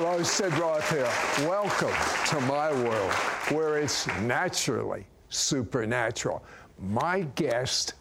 Hello, 0.00 0.22
Sid 0.22 0.56
Roth 0.58 0.90
here. 0.90 1.48
Welcome 1.48 1.92
to 2.28 2.40
my 2.46 2.72
world 2.84 3.12
where 3.50 3.78
it's 3.78 4.06
naturally 4.20 5.04
supernatural. 5.28 6.44
My 6.78 7.22
guest 7.34 7.94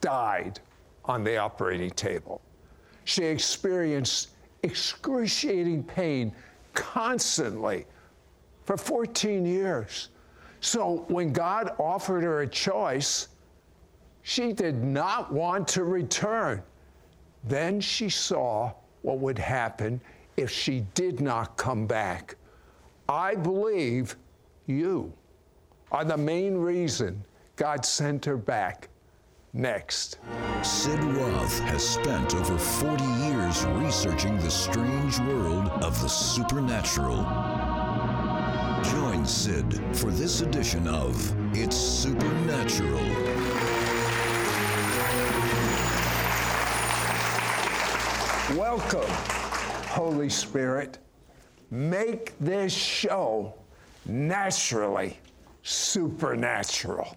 died 0.00 0.58
on 1.04 1.22
the 1.22 1.36
operating 1.36 1.92
table. 1.92 2.40
She 3.04 3.22
experienced 3.22 4.30
excruciating 4.64 5.84
pain 5.84 6.34
constantly 6.72 7.86
for 8.64 8.76
14 8.76 9.46
years. 9.46 10.08
So 10.58 11.04
when 11.06 11.32
God 11.32 11.70
offered 11.78 12.24
her 12.24 12.40
a 12.40 12.48
choice, 12.48 13.28
she 14.22 14.52
did 14.52 14.82
not 14.82 15.32
want 15.32 15.68
to 15.68 15.84
return. 15.84 16.64
Then 17.44 17.80
she 17.80 18.08
saw 18.08 18.72
what 19.02 19.20
would 19.20 19.38
happen 19.38 20.00
if 20.36 20.50
she 20.50 20.86
did 20.94 21.20
not 21.20 21.56
come 21.56 21.86
back. 21.86 22.36
I 23.08 23.34
believe 23.34 24.16
you 24.66 25.12
are 25.92 26.04
the 26.04 26.16
main 26.16 26.56
reason 26.56 27.24
God 27.56 27.84
sent 27.84 28.24
her 28.24 28.36
back. 28.36 28.88
Next. 29.52 30.18
Sid 30.62 30.98
Roth 31.04 31.60
has 31.60 31.88
spent 31.88 32.34
over 32.34 32.58
40 32.58 33.04
years 33.04 33.64
researching 33.66 34.36
the 34.38 34.50
strange 34.50 35.20
world 35.20 35.68
of 35.80 36.00
the 36.02 36.08
supernatural. 36.08 37.22
Join 38.82 39.24
Sid 39.24 39.80
for 39.96 40.10
this 40.10 40.40
edition 40.40 40.88
of 40.88 41.14
It's 41.56 41.76
Supernatural. 41.76 42.98
Welcome, 48.58 49.10
Holy 49.94 50.28
Spirit. 50.28 50.98
Make 51.70 52.36
this 52.40 52.72
show 52.72 53.54
naturally 54.06 55.20
supernatural. 55.62 57.16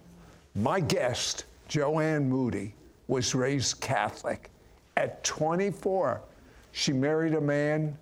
My 0.54 0.78
guest, 0.78 1.46
Joanne 1.66 2.30
Moody, 2.30 2.72
was 3.08 3.34
raised 3.34 3.80
Catholic. 3.80 4.48
At 4.96 5.24
24, 5.24 6.22
she 6.70 6.92
married 6.92 7.34
a 7.34 7.40
man 7.40 7.98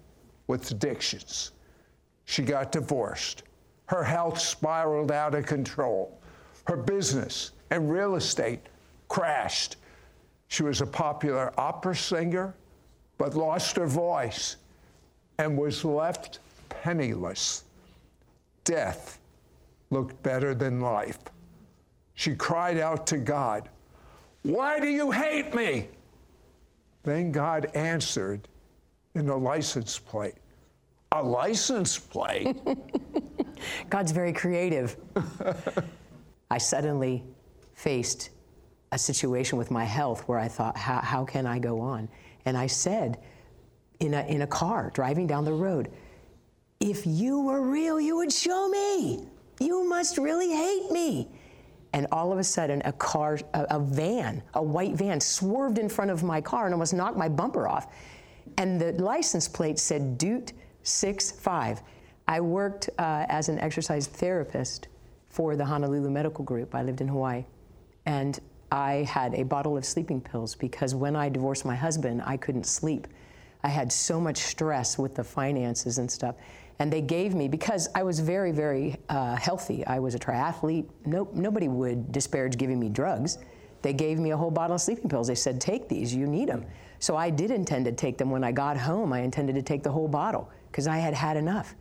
with 0.47 0.70
addictions. 0.70 1.52
She 2.27 2.42
got 2.42 2.70
divorced. 2.70 3.44
Her 3.86 4.04
health 4.04 4.38
spiraled 4.38 5.10
out 5.10 5.34
of 5.34 5.47
control. 5.47 6.20
Her 6.66 6.77
business 6.77 7.52
and 7.70 7.91
real 7.91 8.16
estate 8.16 8.60
crashed. 9.08 9.77
She 10.48 10.62
was 10.62 10.82
a 10.82 10.86
popular 10.86 11.50
opera 11.58 11.97
singer, 11.97 12.54
but 13.16 13.34
lost 13.34 13.77
her 13.77 13.86
voice 13.86 14.56
and 15.38 15.56
was 15.56 15.84
left 15.84 16.40
penniless. 16.68 17.64
Death 18.64 19.18
looked 19.90 20.20
better 20.22 20.54
than 20.54 20.80
life. 20.80 21.18
She 22.14 22.34
cried 22.34 22.78
out 22.78 23.06
to 23.08 23.18
God, 23.18 23.68
Why 24.42 24.80
do 24.80 24.88
you 24.88 25.10
hate 25.10 25.54
me? 25.54 25.88
Then 27.02 27.30
God 27.30 27.70
answered 27.74 28.48
in 29.14 29.28
a 29.28 29.36
license 29.36 29.98
plate. 29.98 30.34
A 31.12 31.22
license 31.22 31.98
plate? 31.98 32.56
God's 33.90 34.12
very 34.12 34.32
creative. 34.32 34.96
I 36.50 36.58
suddenly 36.58 37.22
faced 37.74 38.30
a 38.92 38.98
situation 38.98 39.58
with 39.58 39.70
my 39.70 39.84
health 39.84 40.26
where 40.28 40.38
I 40.38 40.48
thought, 40.48 40.76
how, 40.76 41.00
how 41.00 41.24
can 41.24 41.46
I 41.46 41.58
go 41.58 41.80
on? 41.80 42.08
And 42.44 42.56
I 42.56 42.66
said, 42.66 43.18
in 44.00 44.14
a, 44.14 44.22
in 44.27 44.42
a 44.42 44.47
car 44.47 44.91
driving 44.94 45.27
down 45.27 45.44
the 45.44 45.52
road, 45.52 45.91
if 46.80 47.06
you 47.06 47.41
were 47.41 47.62
real, 47.62 48.00
you 48.00 48.16
would 48.16 48.33
show 48.33 48.69
me. 48.69 49.27
You 49.61 49.88
must 49.88 50.19
really 50.19 50.53
hate 50.53 50.91
me. 50.91 51.28
And 51.93 52.06
all 52.12 52.32
of 52.32 52.38
a 52.38 52.44
sudden, 52.44 52.82
a 52.84 52.93
car, 52.93 53.38
a, 53.54 53.66
a 53.70 53.81
van, 53.81 54.43
a 54.54 54.62
white 54.62 54.94
van, 54.94 55.19
swerved 55.20 55.78
in 55.78 55.88
front 55.88 56.10
of 56.10 56.22
my 56.22 56.41
car 56.41 56.66
and 56.66 56.75
almost 56.75 56.93
knocked 56.93 57.16
my 57.16 57.28
bumper 57.28 57.66
off. 57.66 57.94
And 58.59 58.81
the 58.81 58.93
license 58.93 59.48
plate 59.48 59.78
said 59.78 60.19
Deut 60.19 60.53
65. 60.82 61.82
I 62.28 62.41
worked 62.41 62.91
uh, 62.99 63.25
as 63.28 63.49
an 63.49 63.59
exercise 63.60 64.06
therapist 64.06 64.88
for 65.28 65.56
the 65.56 65.65
Honolulu 65.65 66.10
Medical 66.10 66.44
Group. 66.44 66.75
I 66.75 66.82
lived 66.82 67.00
in 67.00 67.09
Hawaii. 67.09 67.44
And 68.04 68.38
I 68.70 69.04
had 69.09 69.34
a 69.34 69.44
bottle 69.44 69.76
of 69.76 69.84
sleeping 69.84 70.20
pills 70.20 70.54
because 70.54 70.94
when 70.94 71.16
I 71.16 71.28
divorced 71.28 71.65
my 71.65 71.75
husband, 71.75 72.22
I 72.25 72.37
couldn't 72.37 72.66
sleep. 72.66 73.06
I 73.62 73.69
had 73.69 73.93
so 73.93 74.21
much 74.21 74.39
stress 74.39 74.99
with 74.99 75.15
the 75.15 75.25
finances 75.25 75.99
and 75.99 76.11
stuff. 76.11 76.37
And 76.78 76.93
they 76.93 77.00
gave 77.00 77.34
me, 77.34 77.49
because 77.49 77.89
I 77.94 78.03
was 78.03 78.21
very, 78.21 78.53
very 78.53 78.97
uh, 79.09 79.37
healthy, 79.37 79.87
I 79.87 79.99
was 79.99 80.15
a 80.15 80.19
triathlete, 80.19 80.87
no, 81.06 81.28
nobody 81.33 81.69
would 81.69 82.12
disparage 82.12 82.59
giving 82.59 82.78
me 82.78 82.89
drugs. 82.89 83.39
They 83.83 83.93
gave 83.93 84.19
me 84.19 84.33
a 84.33 84.37
whole 84.37 84.50
bottle 84.50 84.75
of 84.75 84.81
sleeping 84.81 85.09
pills. 85.09 85.28
They 85.28 85.34
said, 85.34 85.61
take 85.61 85.89
these, 85.89 86.15
you 86.15 86.27
need 86.27 86.49
them. 86.49 86.67
So 86.99 87.17
I 87.17 87.31
did 87.31 87.50
intend 87.50 87.84
to 87.87 87.93
take 87.93 88.19
them. 88.19 88.31
When 88.31 88.44
I 88.44 88.53
got 88.53 88.77
home, 88.77 89.12
I 89.12 89.21
intended 89.21 89.55
to 89.55 89.62
take 89.62 89.83
the 89.83 89.91
whole 89.91 90.09
bottle 90.09 90.50
because 90.71 90.87
I 90.87 90.99
had 90.99 91.15
had 91.15 91.37
enough. 91.37 91.75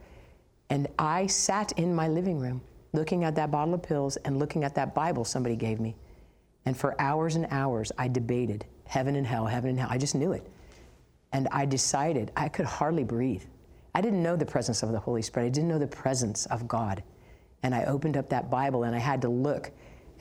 And 0.70 0.88
I 0.98 1.28
sat 1.28 1.72
in 1.74 1.94
my 1.94 2.08
living 2.08 2.40
room 2.40 2.62
looking 2.94 3.24
at 3.24 3.36
that 3.36 3.52
bottle 3.52 3.74
of 3.74 3.84
pills 3.84 4.18
and 4.18 4.40
looking 4.40 4.64
at 4.64 4.76
that 4.76 4.96
Bible 4.96 5.26
somebody 5.26 5.56
gave 5.56 5.80
me. 5.80 5.96
And 6.66 6.76
for 6.76 7.00
hours 7.00 7.36
and 7.36 7.48
hours, 7.52 7.92
I 7.98 8.08
debated 8.08 8.66
heaven 8.86 9.16
and 9.16 9.28
hell, 9.28 9.46
heaven 9.46 9.72
and 9.72 9.80
hell. 9.80 9.90
I 9.92 9.98
just 9.98 10.16
knew 10.16 10.32
it. 10.32 10.48
And 11.36 11.50
I 11.52 11.66
decided 11.66 12.32
I 12.38 12.48
could 12.48 12.66
hardly 12.66 13.04
breathe. 13.04 13.44
I 13.94 14.00
didn't 14.00 14.24
know 14.24 14.38
the 14.38 14.46
presence 14.46 14.84
of 14.84 14.94
the 14.94 15.00
Holy 15.00 15.22
Spirit. 15.22 15.48
I 15.48 15.50
didn't 15.50 15.68
know 15.68 15.78
the 15.78 15.86
presence 15.86 16.46
of 16.46 16.66
God. 16.66 17.04
And 17.62 17.76
I 17.76 17.84
opened 17.84 18.16
up 18.16 18.30
that 18.30 18.50
Bible 18.50 18.84
and 18.84 18.96
I 18.96 19.00
had 19.00 19.22
to 19.24 19.28
look 19.28 19.70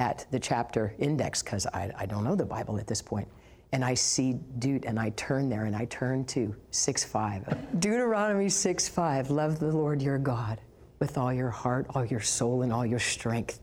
at 0.00 0.26
the 0.32 0.40
chapter 0.40 0.92
index 0.98 1.40
because 1.40 1.66
I, 1.66 1.92
I, 1.96 2.06
don't 2.06 2.24
know 2.24 2.34
the 2.34 2.44
Bible 2.44 2.80
at 2.80 2.88
this 2.88 3.00
point. 3.00 3.28
And 3.70 3.84
I 3.84 3.94
see 3.94 4.40
Deut 4.58 4.86
and 4.86 4.98
I 4.98 5.10
turn 5.10 5.48
there 5.48 5.66
and 5.66 5.76
I 5.76 5.84
turn 5.84 6.24
to 6.24 6.52
6 6.72 7.04
5. 7.04 7.78
Deuteronomy 7.78 8.48
6 8.48 8.88
5, 8.88 9.30
love 9.30 9.60
the 9.60 9.70
Lord 9.70 10.02
your 10.02 10.18
God 10.18 10.60
with 10.98 11.16
all 11.16 11.32
your 11.32 11.50
heart, 11.50 11.86
all 11.90 12.04
your 12.04 12.22
soul, 12.22 12.62
and 12.62 12.72
all 12.72 12.84
your 12.84 12.98
strength. 12.98 13.60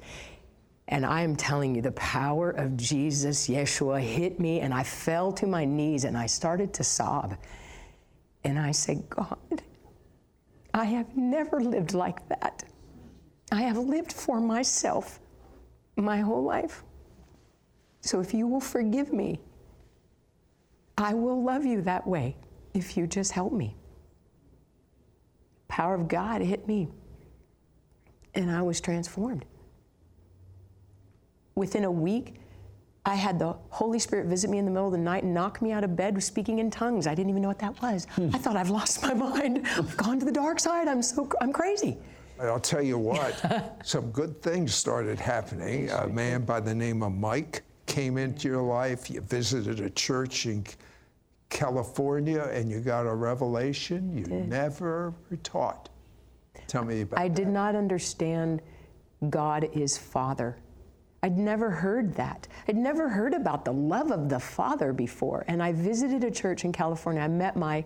And 0.88 1.06
I 1.06 1.22
am 1.22 1.36
telling 1.36 1.76
you, 1.76 1.82
the 1.82 1.94
power 1.94 2.52
of 2.52 2.76
Jesus, 2.76 3.48
Yeshua, 3.48 4.02
hit 4.02 4.40
me, 4.40 4.60
and 4.60 4.74
I 4.74 4.84
fell 4.84 5.32
to 5.34 5.48
my 5.48 5.64
knees 5.64 6.04
and 6.04 6.18
I 6.18 6.26
started 6.26 6.74
to 6.74 6.84
sob. 6.84 7.38
And 8.44 8.60
I 8.60 8.72
said, 8.72 9.10
God, 9.10 9.64
I 10.74 10.86
have 10.86 11.16
never 11.16 11.60
lived 11.60 11.94
like 11.94 12.28
that. 12.30 12.64
I 13.52 13.62
have 13.62 13.78
lived 13.78 14.12
for 14.12 14.40
myself 14.40 15.20
my 15.96 16.20
whole 16.20 16.44
life. 16.44 16.84
So 18.02 18.20
if 18.20 18.34
you 18.34 18.48
will 18.48 18.62
forgive 18.62 19.14
me, 19.14 19.40
I 20.98 21.14
will 21.14 21.44
love 21.44 21.66
you 21.66 21.82
that 21.82 22.06
way 22.06 22.36
if 22.74 22.98
you 22.98 23.08
just 23.08 23.32
help 23.32 23.54
me. 23.54 23.76
Power 25.68 25.96
of 25.96 26.08
God 26.08 26.42
hit 26.42 26.68
me, 26.68 26.90
and 28.34 28.52
I 28.52 28.62
was 28.62 28.82
transformed. 28.82 29.46
Within 31.56 31.84
a 31.86 31.92
week, 31.92 32.36
I 33.06 33.16
had 33.16 33.40
the 33.40 33.56
Holy 33.70 34.00
Spirit 34.00 34.28
visit 34.28 34.50
me 34.50 34.58
in 34.60 34.66
the 34.66 34.72
middle 34.72 34.88
of 34.88 34.92
the 34.94 34.98
night 34.98 35.24
and 35.24 35.34
knock 35.34 35.62
me 35.62 35.72
out 35.72 35.84
of 35.84 35.96
bed 35.96 36.22
speaking 36.22 36.60
in 36.60 36.70
tongues. 36.70 37.08
I 37.08 37.16
didn't 37.16 37.30
even 37.32 37.42
know 37.42 37.48
what 37.48 37.60
that 37.60 37.82
was. 37.82 38.06
Hmm. 38.12 38.30
I 38.34 38.38
thought 38.38 38.56
I've 38.56 38.70
lost 38.70 39.02
my 39.02 39.14
mind. 39.16 39.68
I've 39.76 39.98
gone 39.98 40.20
to 40.20 40.26
the 40.26 40.32
dark 40.32 40.60
side. 40.60 40.88
I'm 40.88 41.02
so 41.02 41.28
I'm 41.42 41.52
crazy. 41.52 41.98
I'll 42.40 42.60
tell 42.60 42.82
you 42.82 42.98
what, 42.98 43.80
some 43.86 44.10
good 44.12 44.42
things 44.42 44.74
started 44.74 45.20
happening. 45.20 45.90
A 45.92 46.08
man 46.08 46.44
by 46.44 46.60
the 46.60 46.74
name 46.74 47.04
of 47.04 47.12
Mike 47.14 47.62
came 47.86 48.18
into 48.18 48.48
your 48.48 48.64
life. 48.64 49.12
You 49.12 49.22
visited 49.22 49.80
a 49.80 49.90
church 49.92 50.48
in 50.48 50.66
California 51.50 52.50
and 52.52 52.72
you 52.72 52.80
got 52.80 53.06
a 53.06 53.14
revelation 53.14 54.18
you 54.18 54.26
never 54.26 55.14
were 55.30 55.38
taught. 55.38 55.90
Tell 56.68 56.84
me 56.84 57.02
about 57.02 57.20
I 57.20 57.28
that. 57.28 57.36
did 57.36 57.48
not 57.48 57.76
understand 57.76 58.62
God 59.30 59.70
is 59.74 59.98
Father. 59.98 60.58
I'd 61.24 61.38
never 61.38 61.70
heard 61.70 62.16
that. 62.16 62.48
I'd 62.68 62.76
never 62.76 63.08
heard 63.08 63.34
about 63.34 63.64
the 63.64 63.74
love 63.74 64.12
of 64.12 64.28
the 64.28 64.40
Father 64.40 64.92
before. 64.92 65.46
And 65.48 65.62
I 65.62 65.72
visited 65.72 66.24
a 66.24 66.32
church 66.32 66.66
in 66.66 66.72
California. 66.72 67.22
I 67.22 67.28
met 67.28 67.56
my, 67.56 67.86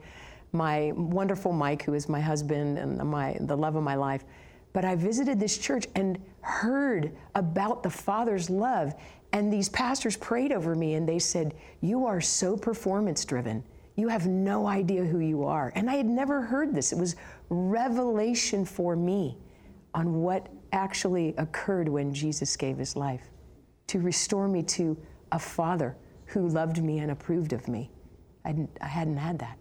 my 0.53 0.93
wonderful 0.95 1.51
Mike, 1.51 1.83
who 1.83 1.93
is 1.93 2.07
my 2.07 2.21
husband 2.21 2.77
and 2.77 2.97
my, 2.97 3.37
the 3.41 3.57
love 3.57 3.75
of 3.75 3.83
my 3.83 3.95
life. 3.95 4.23
But 4.71 4.85
I 4.85 4.95
visited 4.95 5.39
this 5.39 5.57
church 5.57 5.85
and 5.95 6.17
heard 6.41 7.15
about 7.35 7.83
the 7.83 7.89
Father's 7.89 8.49
love. 8.49 8.93
And 9.33 9.51
these 9.51 9.67
pastors 9.67 10.15
prayed 10.15 10.53
over 10.53 10.75
me 10.75 10.93
and 10.93 11.07
they 11.07 11.19
said, 11.19 11.55
You 11.81 12.05
are 12.05 12.21
so 12.21 12.55
performance 12.55 13.25
driven. 13.25 13.63
You 13.97 14.07
have 14.07 14.27
no 14.27 14.67
idea 14.67 15.03
who 15.03 15.19
you 15.19 15.43
are. 15.43 15.73
And 15.75 15.89
I 15.89 15.95
had 15.95 16.05
never 16.05 16.41
heard 16.41 16.73
this. 16.73 16.93
It 16.93 16.97
was 16.97 17.15
revelation 17.49 18.65
for 18.65 18.95
me 18.95 19.37
on 19.93 20.21
what 20.21 20.47
actually 20.75 21.33
occurred 21.37 21.89
when 21.89 22.13
Jesus 22.13 22.55
gave 22.55 22.77
his 22.77 22.95
life 22.95 23.31
to 23.87 23.99
restore 23.99 24.47
me 24.47 24.61
to 24.61 24.97
a 25.31 25.39
father 25.39 25.95
who 26.25 26.47
loved 26.47 26.83
me 26.83 26.99
and 26.99 27.11
approved 27.11 27.53
of 27.53 27.67
me. 27.67 27.89
I 28.43 28.49
hadn't, 28.49 28.77
I 28.81 28.87
hadn't 28.87 29.17
had 29.17 29.39
that. 29.39 29.57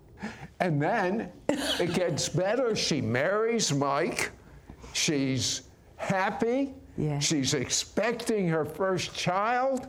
And 0.60 0.80
then 0.80 1.30
it 1.48 1.94
gets 1.94 2.28
better. 2.28 2.74
She 2.74 3.00
marries 3.00 3.72
Mike. 3.72 4.30
She's 4.92 5.62
happy. 5.96 6.74
Yeah. 6.96 7.18
She's 7.18 7.54
expecting 7.54 8.48
her 8.48 8.64
first 8.64 9.14
child. 9.14 9.88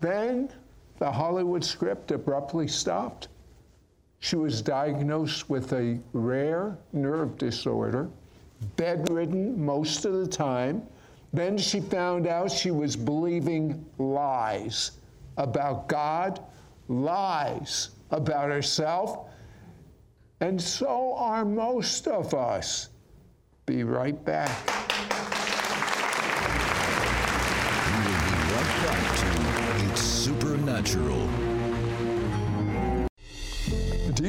Then 0.00 0.50
the 0.98 1.10
Hollywood 1.10 1.64
script 1.64 2.10
abruptly 2.10 2.68
stopped. 2.68 3.28
She 4.20 4.36
was 4.36 4.62
diagnosed 4.62 5.48
with 5.48 5.72
a 5.72 5.98
rare 6.12 6.78
nerve 6.92 7.38
disorder, 7.38 8.08
bedridden 8.76 9.64
most 9.64 10.04
of 10.04 10.12
the 10.12 10.26
time. 10.26 10.82
Then 11.32 11.56
she 11.56 11.80
found 11.80 12.26
out 12.26 12.50
she 12.50 12.70
was 12.70 12.96
believing 12.96 13.84
lies 13.98 14.92
about 15.36 15.88
God, 15.88 16.40
lies 16.88 17.90
about 18.10 18.50
herself, 18.50 19.28
and 20.40 20.60
so 20.60 21.14
are 21.14 21.44
most 21.44 22.08
of 22.08 22.34
us. 22.34 22.88
Be 23.66 23.84
right 23.84 24.24
back. 24.24 24.50
Will 27.86 28.04
be 28.04 28.34
right 28.52 28.72
back 28.82 29.16
to 29.18 29.92
It's 29.92 30.00
Supernatural. 30.00 31.29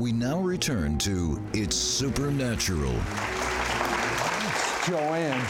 We 0.00 0.12
now 0.12 0.40
return 0.40 0.96
to 1.00 1.38
It's 1.52 1.76
Supernatural. 1.76 2.94
Joanne. 4.86 5.44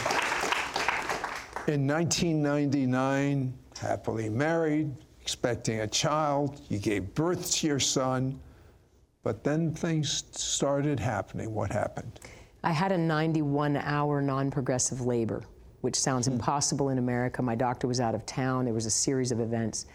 In 1.69 1.87
1999, 1.87 3.57
happily 3.79 4.27
married, 4.27 4.93
expecting 5.21 5.79
a 5.79 5.87
child, 5.87 6.59
you 6.67 6.79
gave 6.79 7.15
birth 7.15 7.49
to 7.53 7.67
your 7.67 7.79
son, 7.79 8.41
but 9.23 9.41
then 9.45 9.73
things 9.73 10.25
started 10.31 10.99
happening. 10.99 11.53
What 11.53 11.71
happened? 11.71 12.19
I 12.61 12.73
had 12.73 12.91
a 12.91 12.97
91 12.97 13.77
hour 13.77 14.21
non 14.21 14.51
progressive 14.51 14.99
labor, 14.99 15.45
which 15.79 15.95
sounds 15.95 16.27
hmm. 16.27 16.33
impossible 16.33 16.89
in 16.89 16.97
America. 16.97 17.41
My 17.41 17.55
doctor 17.55 17.87
was 17.87 18.01
out 18.01 18.15
of 18.15 18.25
town. 18.25 18.65
There 18.65 18.73
was 18.73 18.85
a 18.85 18.91
series 18.91 19.31
of 19.31 19.39
events. 19.39 19.85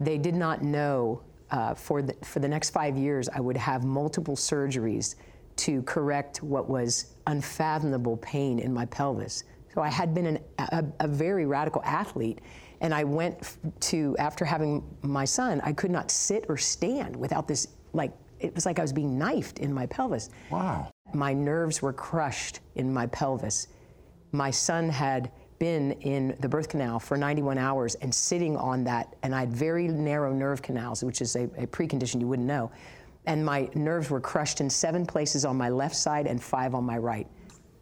They 0.00 0.16
did 0.16 0.34
not 0.34 0.62
know 0.62 1.20
uh, 1.50 1.74
for, 1.74 2.02
the, 2.02 2.14
for 2.24 2.40
the 2.40 2.48
next 2.48 2.70
five 2.70 2.96
years 2.96 3.28
I 3.28 3.40
would 3.40 3.56
have 3.56 3.84
multiple 3.84 4.36
surgeries 4.36 5.16
to 5.56 5.82
correct 5.82 6.42
what 6.42 6.68
was 6.68 7.14
unfathomable 7.26 8.16
pain 8.18 8.58
in 8.58 8.72
my 8.72 8.86
pelvis. 8.86 9.44
So 9.74 9.82
I 9.82 9.88
had 9.88 10.14
been 10.14 10.26
an, 10.26 10.38
a, 10.58 10.84
a 11.00 11.08
very 11.08 11.46
radical 11.46 11.82
athlete. 11.84 12.40
And 12.82 12.92
I 12.92 13.04
went 13.04 13.56
to, 13.80 14.14
after 14.18 14.44
having 14.44 14.84
my 15.00 15.24
son, 15.24 15.62
I 15.64 15.72
could 15.72 15.90
not 15.90 16.10
sit 16.10 16.44
or 16.50 16.58
stand 16.58 17.16
without 17.16 17.48
this, 17.48 17.68
like, 17.94 18.12
it 18.38 18.54
was 18.54 18.66
like 18.66 18.78
I 18.78 18.82
was 18.82 18.92
being 18.92 19.18
knifed 19.18 19.60
in 19.60 19.72
my 19.72 19.86
pelvis. 19.86 20.28
Wow. 20.50 20.92
My 21.14 21.32
nerves 21.32 21.80
were 21.80 21.94
crushed 21.94 22.60
in 22.74 22.92
my 22.92 23.06
pelvis. 23.06 23.68
My 24.32 24.50
son 24.50 24.90
had 24.90 25.32
been 25.58 25.92
in 25.92 26.36
the 26.40 26.48
birth 26.48 26.68
canal 26.68 26.98
for 26.98 27.16
91 27.16 27.58
hours 27.58 27.94
and 27.96 28.14
sitting 28.14 28.56
on 28.56 28.84
that, 28.84 29.14
and 29.22 29.34
I 29.34 29.40
had 29.40 29.52
very 29.52 29.88
narrow 29.88 30.32
nerve 30.32 30.62
canals, 30.62 31.02
which 31.02 31.20
is 31.20 31.36
a, 31.36 31.44
a 31.44 31.66
precondition 31.66 32.20
you 32.20 32.26
wouldn't 32.26 32.48
know. 32.48 32.70
And 33.26 33.44
my 33.44 33.68
nerves 33.74 34.10
were 34.10 34.20
crushed 34.20 34.60
in 34.60 34.70
seven 34.70 35.04
places 35.04 35.44
on 35.44 35.56
my 35.56 35.68
left 35.68 35.96
side 35.96 36.26
and 36.26 36.42
five 36.42 36.74
on 36.74 36.84
my 36.84 36.98
right. 36.98 37.26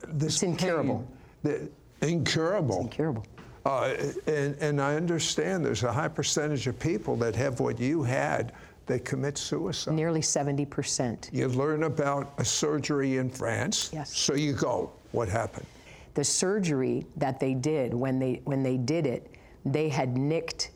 This 0.09 0.35
It's 0.35 0.43
incurable. 0.43 1.07
pain, 1.43 1.71
the, 2.01 2.07
incurable. 2.07 2.81
Incurable. 2.81 3.27
Uh, 3.67 3.95
and, 4.27 4.57
and 4.61 4.81
I 4.81 4.95
understand 4.95 5.65
there's 5.65 5.85
a 5.85 5.93
high 5.93 6.09
percentage 6.09 6.67
of 6.67 6.79
people 6.79 7.17
that 7.17 7.35
have 7.37 7.61
what 7.61 7.79
you 7.79 8.03
had 8.03 8.53
that 8.87 9.05
commit 9.05 9.39
suicide. 9.39 9.95
Nearly 9.95 10.21
70%. 10.21 11.31
You 11.33 11.49
learn 11.49 11.85
about 11.85 12.35
a 12.39 12.45
surgery 12.45 13.17
in 13.17 13.31
France. 13.31 13.91
Yes. 13.93 14.15
So 14.17 14.35
you 14.35 14.53
go. 14.53 14.93
What 15.13 15.29
happened? 15.29 15.67
The 16.15 16.25
surgery 16.25 17.07
that 17.17 17.39
they 17.41 17.55
did 17.55 17.93
when 17.93 18.19
they 18.19 18.41
when 18.45 18.63
they 18.63 18.77
did 18.77 19.07
it 19.07 19.31
they 19.65 19.89
had 19.89 20.17
nicked 20.19 20.73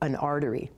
an 0.00 0.16
artery. 0.16 0.70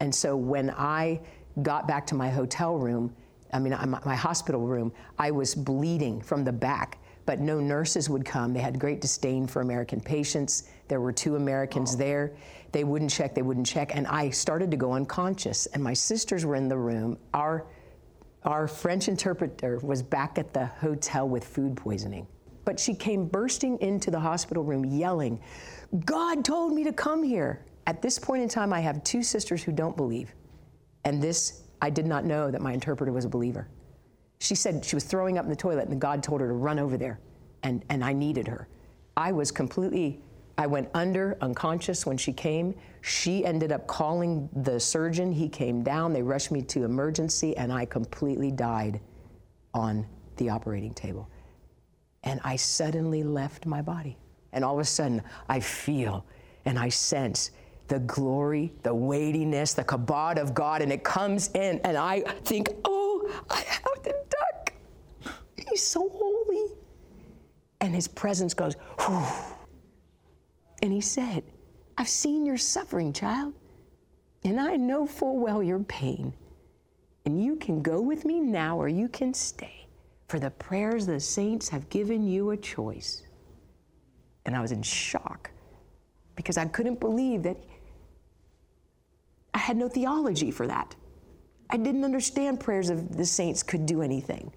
And 0.00 0.14
so 0.14 0.36
when 0.36 0.70
i 0.70 1.20
got 1.62 1.86
back 1.86 2.06
to 2.06 2.14
my 2.14 2.30
hotel 2.30 2.76
room 2.76 3.14
i 3.52 3.58
mean 3.58 3.72
my, 3.72 4.00
my 4.04 4.14
hospital 4.14 4.62
room 4.66 4.92
i 5.18 5.30
was 5.30 5.54
bleeding 5.54 6.20
from 6.20 6.44
the 6.44 6.52
back 6.52 6.98
but 7.24 7.38
no 7.38 7.60
nurses 7.60 8.10
would 8.10 8.24
come. 8.24 8.52
They 8.52 8.58
had 8.58 8.80
great 8.80 9.00
disdain 9.00 9.46
for 9.46 9.60
american 9.60 10.00
patients. 10.00 10.64
There 10.88 11.00
were 11.00 11.12
two 11.12 11.36
americans 11.36 11.96
there. 11.96 12.32
They 12.72 12.84
wouldn't 12.84 13.12
check 13.12 13.34
they 13.34 13.42
wouldn't 13.42 13.66
check 13.66 13.94
and 13.94 14.06
i 14.08 14.30
started 14.30 14.70
to 14.72 14.76
go 14.76 14.92
unconscious. 14.94 15.66
And 15.66 15.84
my 15.84 15.94
sisters 15.94 16.44
were 16.44 16.56
in 16.56 16.68
the 16.68 16.78
room. 16.78 17.18
Our 17.32 17.66
our 18.44 18.66
French 18.66 19.06
interpreter 19.06 19.78
was 19.82 20.02
back 20.02 20.36
at 20.36 20.52
the 20.52 20.66
hotel 20.66 21.28
with 21.28 21.44
food 21.44 21.76
poisoning. 21.76 22.26
But 22.64 22.78
she 22.78 22.94
came 22.94 23.26
bursting 23.26 23.78
into 23.80 24.10
the 24.10 24.20
hospital 24.20 24.62
room 24.62 24.84
yelling, 24.84 25.40
God 26.04 26.44
told 26.44 26.72
me 26.72 26.84
to 26.84 26.92
come 26.92 27.22
here. 27.22 27.64
At 27.86 28.00
this 28.00 28.18
point 28.18 28.42
in 28.42 28.48
time, 28.48 28.72
I 28.72 28.80
have 28.80 29.02
two 29.02 29.22
sisters 29.22 29.62
who 29.62 29.72
don't 29.72 29.96
believe. 29.96 30.32
And 31.04 31.22
this, 31.22 31.64
I 31.80 31.90
did 31.90 32.06
not 32.06 32.24
know 32.24 32.50
that 32.50 32.60
my 32.60 32.72
interpreter 32.72 33.12
was 33.12 33.24
a 33.24 33.28
believer. 33.28 33.68
She 34.40 34.54
said 34.54 34.84
she 34.84 34.96
was 34.96 35.04
throwing 35.04 35.38
up 35.38 35.44
in 35.44 35.50
the 35.50 35.56
toilet 35.56 35.88
and 35.88 36.00
God 36.00 36.22
told 36.22 36.40
her 36.40 36.48
to 36.48 36.54
run 36.54 36.78
over 36.78 36.96
there. 36.96 37.20
And, 37.64 37.84
and 37.90 38.04
I 38.04 38.12
needed 38.12 38.46
her. 38.48 38.68
I 39.16 39.32
was 39.32 39.50
completely, 39.50 40.20
I 40.58 40.66
went 40.66 40.88
under, 40.94 41.36
unconscious 41.40 42.06
when 42.06 42.16
she 42.16 42.32
came. 42.32 42.74
She 43.02 43.44
ended 43.44 43.72
up 43.72 43.86
calling 43.86 44.48
the 44.52 44.80
surgeon. 44.80 45.32
He 45.32 45.48
came 45.48 45.82
down. 45.82 46.12
They 46.12 46.22
rushed 46.22 46.50
me 46.50 46.62
to 46.62 46.84
emergency, 46.84 47.56
and 47.56 47.72
I 47.72 47.84
completely 47.84 48.50
died 48.50 49.00
on 49.74 50.06
the 50.36 50.48
operating 50.48 50.94
table. 50.94 51.28
And 52.24 52.40
I 52.44 52.56
suddenly 52.56 53.22
left 53.22 53.66
my 53.66 53.82
body. 53.82 54.16
And 54.52 54.64
all 54.64 54.74
of 54.74 54.80
a 54.80 54.84
sudden, 54.84 55.22
I 55.48 55.60
feel 55.60 56.24
and 56.64 56.78
I 56.78 56.88
sense 56.88 57.50
the 57.88 57.98
glory, 58.00 58.72
the 58.82 58.94
weightiness, 58.94 59.74
the 59.74 59.84
kabod 59.84 60.38
of 60.38 60.54
God, 60.54 60.82
and 60.82 60.92
it 60.92 61.04
comes 61.04 61.50
in, 61.54 61.78
and 61.84 61.96
I 61.96 62.20
think, 62.44 62.68
oh, 62.84 63.42
I 63.50 63.56
have 63.56 64.02
the 64.02 64.14
duck. 64.30 64.72
He's 65.68 65.82
so 65.82 66.08
holy. 66.08 66.72
And 67.80 67.94
his 67.94 68.08
presence 68.08 68.54
goes, 68.54 68.76
whew. 69.00 69.26
And 70.82 70.92
he 70.92 71.00
said, 71.00 71.42
I've 71.98 72.08
seen 72.08 72.46
your 72.46 72.56
suffering, 72.56 73.12
child, 73.12 73.52
and 74.44 74.58
I 74.60 74.76
know 74.76 75.06
full 75.06 75.38
well 75.38 75.62
your 75.62 75.80
pain. 75.80 76.32
And 77.24 77.44
you 77.44 77.56
can 77.56 77.82
go 77.82 78.00
with 78.00 78.24
me 78.24 78.40
now 78.40 78.80
or 78.80 78.88
you 78.88 79.08
can 79.08 79.34
stay, 79.34 79.81
for 80.32 80.38
the 80.38 80.50
prayers 80.52 81.02
of 81.02 81.12
the 81.12 81.20
saints 81.20 81.68
have 81.68 81.90
given 81.90 82.26
you 82.26 82.52
a 82.52 82.56
choice. 82.56 83.22
And 84.46 84.56
I 84.56 84.62
was 84.62 84.72
in 84.72 84.82
shock 84.82 85.50
because 86.36 86.56
I 86.56 86.64
couldn't 86.64 87.00
believe 87.00 87.42
that 87.42 87.58
I 89.52 89.58
had 89.58 89.76
no 89.76 89.90
theology 89.90 90.50
for 90.50 90.66
that. 90.66 90.96
I 91.68 91.76
didn't 91.76 92.02
understand 92.02 92.60
prayers 92.60 92.88
of 92.88 93.14
the 93.14 93.26
saints 93.26 93.62
could 93.62 93.84
do 93.84 94.00
anything. 94.00 94.50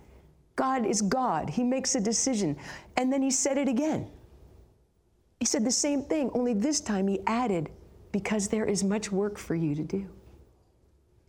God 0.56 0.86
is 0.86 1.02
God, 1.02 1.50
He 1.50 1.62
makes 1.62 1.96
a 1.96 2.00
decision. 2.00 2.56
And 2.96 3.12
then 3.12 3.22
He 3.22 3.30
said 3.30 3.58
it 3.58 3.68
again. 3.68 4.08
He 5.42 5.46
said 5.46 5.66
the 5.66 5.72
same 5.72 6.04
thing, 6.04 6.32
only 6.34 6.54
this 6.54 6.80
time 6.80 7.06
He 7.06 7.20
added, 7.28 7.70
because 8.14 8.48
there 8.48 8.66
is 8.66 8.82
much 8.82 9.12
work 9.12 9.38
for 9.38 9.56
you 9.56 9.76
to 9.76 9.84
do. 9.84 10.08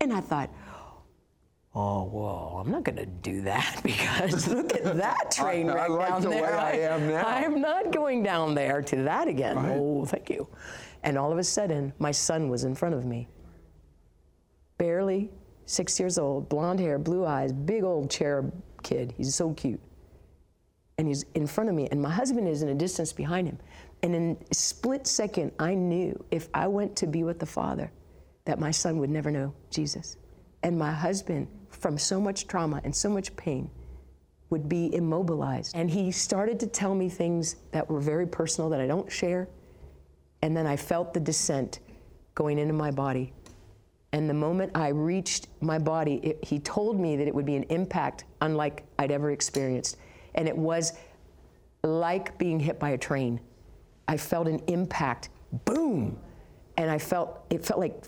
And 0.00 0.12
I 0.12 0.20
thought, 0.20 0.50
oh, 1.76 2.04
well, 2.04 2.62
I'm 2.64 2.70
not 2.70 2.82
going 2.84 2.96
to 2.96 3.06
do 3.06 3.42
that 3.42 3.80
because 3.84 4.48
look 4.48 4.74
at 4.74 4.84
that 4.96 5.30
train 5.30 5.68
wreck 5.68 5.90
I- 5.90 5.92
I 5.92 5.96
like 5.96 6.08
down 6.08 6.22
the 6.22 6.30
way 6.30 6.36
there. 6.40 6.58
I 6.58 6.72
am 6.72 7.08
now. 7.08 7.24
I'm 7.26 7.60
not 7.60 7.92
going 7.92 8.22
down 8.22 8.54
there 8.54 8.82
to 8.82 8.96
that 9.04 9.28
again. 9.28 9.56
Oh, 9.58 10.04
thank 10.06 10.30
you. 10.30 10.48
And 11.02 11.16
all 11.18 11.30
of 11.30 11.38
a 11.38 11.44
sudden, 11.44 11.92
my 11.98 12.10
son 12.10 12.48
was 12.48 12.64
in 12.64 12.74
front 12.74 12.94
of 12.94 13.04
me. 13.04 13.28
Barely 14.78 15.30
six 15.66 16.00
years 16.00 16.18
old, 16.18 16.48
blonde 16.48 16.80
hair, 16.80 16.98
blue 16.98 17.24
eyes, 17.26 17.52
big 17.52 17.84
old 17.84 18.10
cherub 18.10 18.52
kid. 18.82 19.12
He's 19.16 19.34
so 19.34 19.52
cute. 19.54 19.80
And 20.98 21.06
he's 21.06 21.24
in 21.34 21.46
front 21.46 21.68
of 21.68 21.76
me, 21.76 21.88
and 21.90 22.00
my 22.00 22.10
husband 22.10 22.48
is 22.48 22.62
in 22.62 22.70
a 22.70 22.74
distance 22.74 23.12
behind 23.12 23.46
him. 23.46 23.58
And 24.02 24.14
in 24.14 24.36
a 24.50 24.54
split 24.54 25.06
second, 25.06 25.52
I 25.58 25.74
knew 25.74 26.24
if 26.30 26.48
I 26.54 26.66
went 26.68 26.96
to 26.96 27.06
be 27.06 27.22
with 27.22 27.38
the 27.38 27.46
Father, 27.46 27.92
that 28.46 28.58
my 28.58 28.70
son 28.70 28.98
would 28.98 29.10
never 29.10 29.30
know 29.30 29.52
Jesus. 29.70 30.16
And 30.62 30.78
my 30.78 30.92
husband, 30.92 31.48
from 31.76 31.98
so 31.98 32.20
much 32.20 32.46
trauma 32.46 32.80
and 32.84 32.94
so 32.94 33.08
much 33.08 33.34
pain, 33.36 33.70
would 34.50 34.68
be 34.68 34.94
immobilized. 34.94 35.74
And 35.74 35.90
he 35.90 36.10
started 36.12 36.60
to 36.60 36.66
tell 36.66 36.94
me 36.94 37.08
things 37.08 37.56
that 37.72 37.88
were 37.88 38.00
very 38.00 38.26
personal 38.26 38.70
that 38.70 38.80
I 38.80 38.86
don't 38.86 39.10
share. 39.10 39.48
And 40.42 40.56
then 40.56 40.66
I 40.66 40.76
felt 40.76 41.12
the 41.12 41.20
descent 41.20 41.80
going 42.34 42.58
into 42.58 42.74
my 42.74 42.90
body. 42.90 43.32
And 44.12 44.30
the 44.30 44.34
moment 44.34 44.72
I 44.74 44.88
reached 44.88 45.48
my 45.60 45.78
body, 45.78 46.20
it, 46.22 46.44
he 46.44 46.58
told 46.60 46.98
me 47.00 47.16
that 47.16 47.26
it 47.26 47.34
would 47.34 47.44
be 47.44 47.56
an 47.56 47.64
impact 47.64 48.24
unlike 48.40 48.84
I'd 48.98 49.10
ever 49.10 49.32
experienced. 49.32 49.96
And 50.34 50.46
it 50.46 50.56
was 50.56 50.92
like 51.82 52.38
being 52.38 52.60
hit 52.60 52.78
by 52.78 52.90
a 52.90 52.98
train. 52.98 53.40
I 54.08 54.16
felt 54.16 54.46
an 54.46 54.60
impact, 54.68 55.30
boom. 55.64 56.18
And 56.76 56.90
I 56.90 56.98
felt, 56.98 57.44
it 57.50 57.64
felt 57.64 57.80
like 57.80 58.04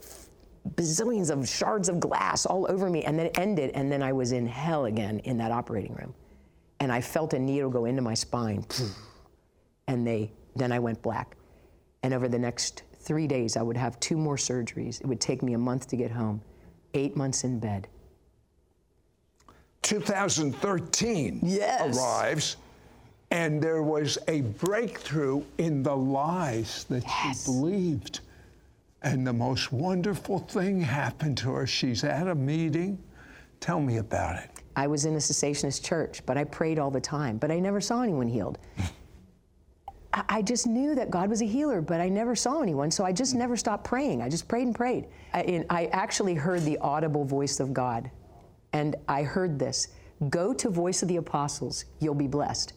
bazillions 0.76 1.30
of 1.30 1.48
shards 1.48 1.88
of 1.88 2.00
glass 2.00 2.46
all 2.46 2.66
over 2.70 2.88
me. 2.90 3.04
And 3.04 3.18
then 3.18 3.26
it 3.26 3.38
ended, 3.38 3.70
and 3.74 3.90
then 3.90 4.02
I 4.02 4.12
was 4.12 4.32
in 4.32 4.46
hell 4.46 4.86
again 4.86 5.20
in 5.20 5.38
that 5.38 5.50
operating 5.50 5.94
room. 5.94 6.14
And 6.80 6.92
I 6.92 7.00
felt 7.00 7.32
a 7.34 7.38
needle 7.38 7.70
go 7.70 7.84
into 7.86 8.02
my 8.02 8.14
spine. 8.14 8.64
And 9.88 10.06
they, 10.06 10.30
then 10.54 10.70
I 10.70 10.78
went 10.78 11.00
black. 11.00 11.34
And 12.02 12.12
over 12.12 12.28
the 12.28 12.38
next 12.38 12.82
three 13.00 13.26
days, 13.26 13.56
I 13.56 13.62
would 13.62 13.76
have 13.78 13.98
two 14.00 14.18
more 14.18 14.36
surgeries. 14.36 15.00
It 15.00 15.06
would 15.06 15.18
take 15.18 15.42
me 15.42 15.54
a 15.54 15.58
month 15.58 15.88
to 15.88 15.96
get 15.96 16.10
home, 16.10 16.42
eight 16.92 17.16
months 17.16 17.44
in 17.44 17.58
bed. 17.58 17.88
2013 19.82 21.40
Yes. 21.42 21.96
arrives, 21.96 22.56
and 23.30 23.62
there 23.62 23.82
was 23.82 24.18
a 24.28 24.42
breakthrough 24.42 25.42
in 25.56 25.82
the 25.82 25.96
lies 25.96 26.84
that 26.90 27.02
Yes. 27.04 27.44
she 27.46 27.50
believed. 27.50 28.20
And 29.02 29.26
the 29.26 29.32
most 29.32 29.72
wonderful 29.72 30.40
thing 30.40 30.80
happened 30.80 31.38
to 31.38 31.50
her. 31.52 31.66
She's 31.66 32.02
at 32.04 32.26
a 32.26 32.34
meeting. 32.34 32.98
Tell 33.60 33.80
me 33.80 33.98
about 33.98 34.36
it. 34.36 34.50
I 34.76 34.86
was 34.86 35.04
in 35.04 35.14
a 35.14 35.18
cessationist 35.18 35.84
church, 35.84 36.24
but 36.26 36.36
I 36.36 36.44
prayed 36.44 36.78
all 36.78 36.90
the 36.90 37.00
time, 37.00 37.38
but 37.38 37.50
I 37.50 37.58
never 37.58 37.80
saw 37.80 38.02
anyone 38.02 38.28
healed. 38.28 38.58
I 40.28 40.42
just 40.42 40.66
knew 40.66 40.94
that 40.94 41.10
God 41.10 41.28
was 41.28 41.42
a 41.42 41.44
healer, 41.44 41.80
but 41.80 42.00
I 42.00 42.08
never 42.08 42.34
saw 42.34 42.62
anyone, 42.62 42.90
so 42.90 43.04
I 43.04 43.12
just 43.12 43.34
never 43.34 43.56
stopped 43.56 43.84
praying. 43.84 44.22
I 44.22 44.28
just 44.28 44.48
prayed 44.48 44.66
and 44.66 44.74
prayed. 44.74 45.06
I, 45.32 45.42
and 45.42 45.66
I 45.70 45.86
actually 45.86 46.34
heard 46.34 46.62
the 46.62 46.78
audible 46.78 47.24
voice 47.24 47.60
of 47.60 47.74
God, 47.74 48.10
and 48.72 48.96
I 49.06 49.22
heard 49.22 49.58
this 49.58 49.88
Go 50.30 50.52
to 50.54 50.70
Voice 50.70 51.02
of 51.02 51.08
the 51.08 51.16
Apostles, 51.16 51.84
you'll 52.00 52.14
be 52.14 52.26
blessed. 52.26 52.72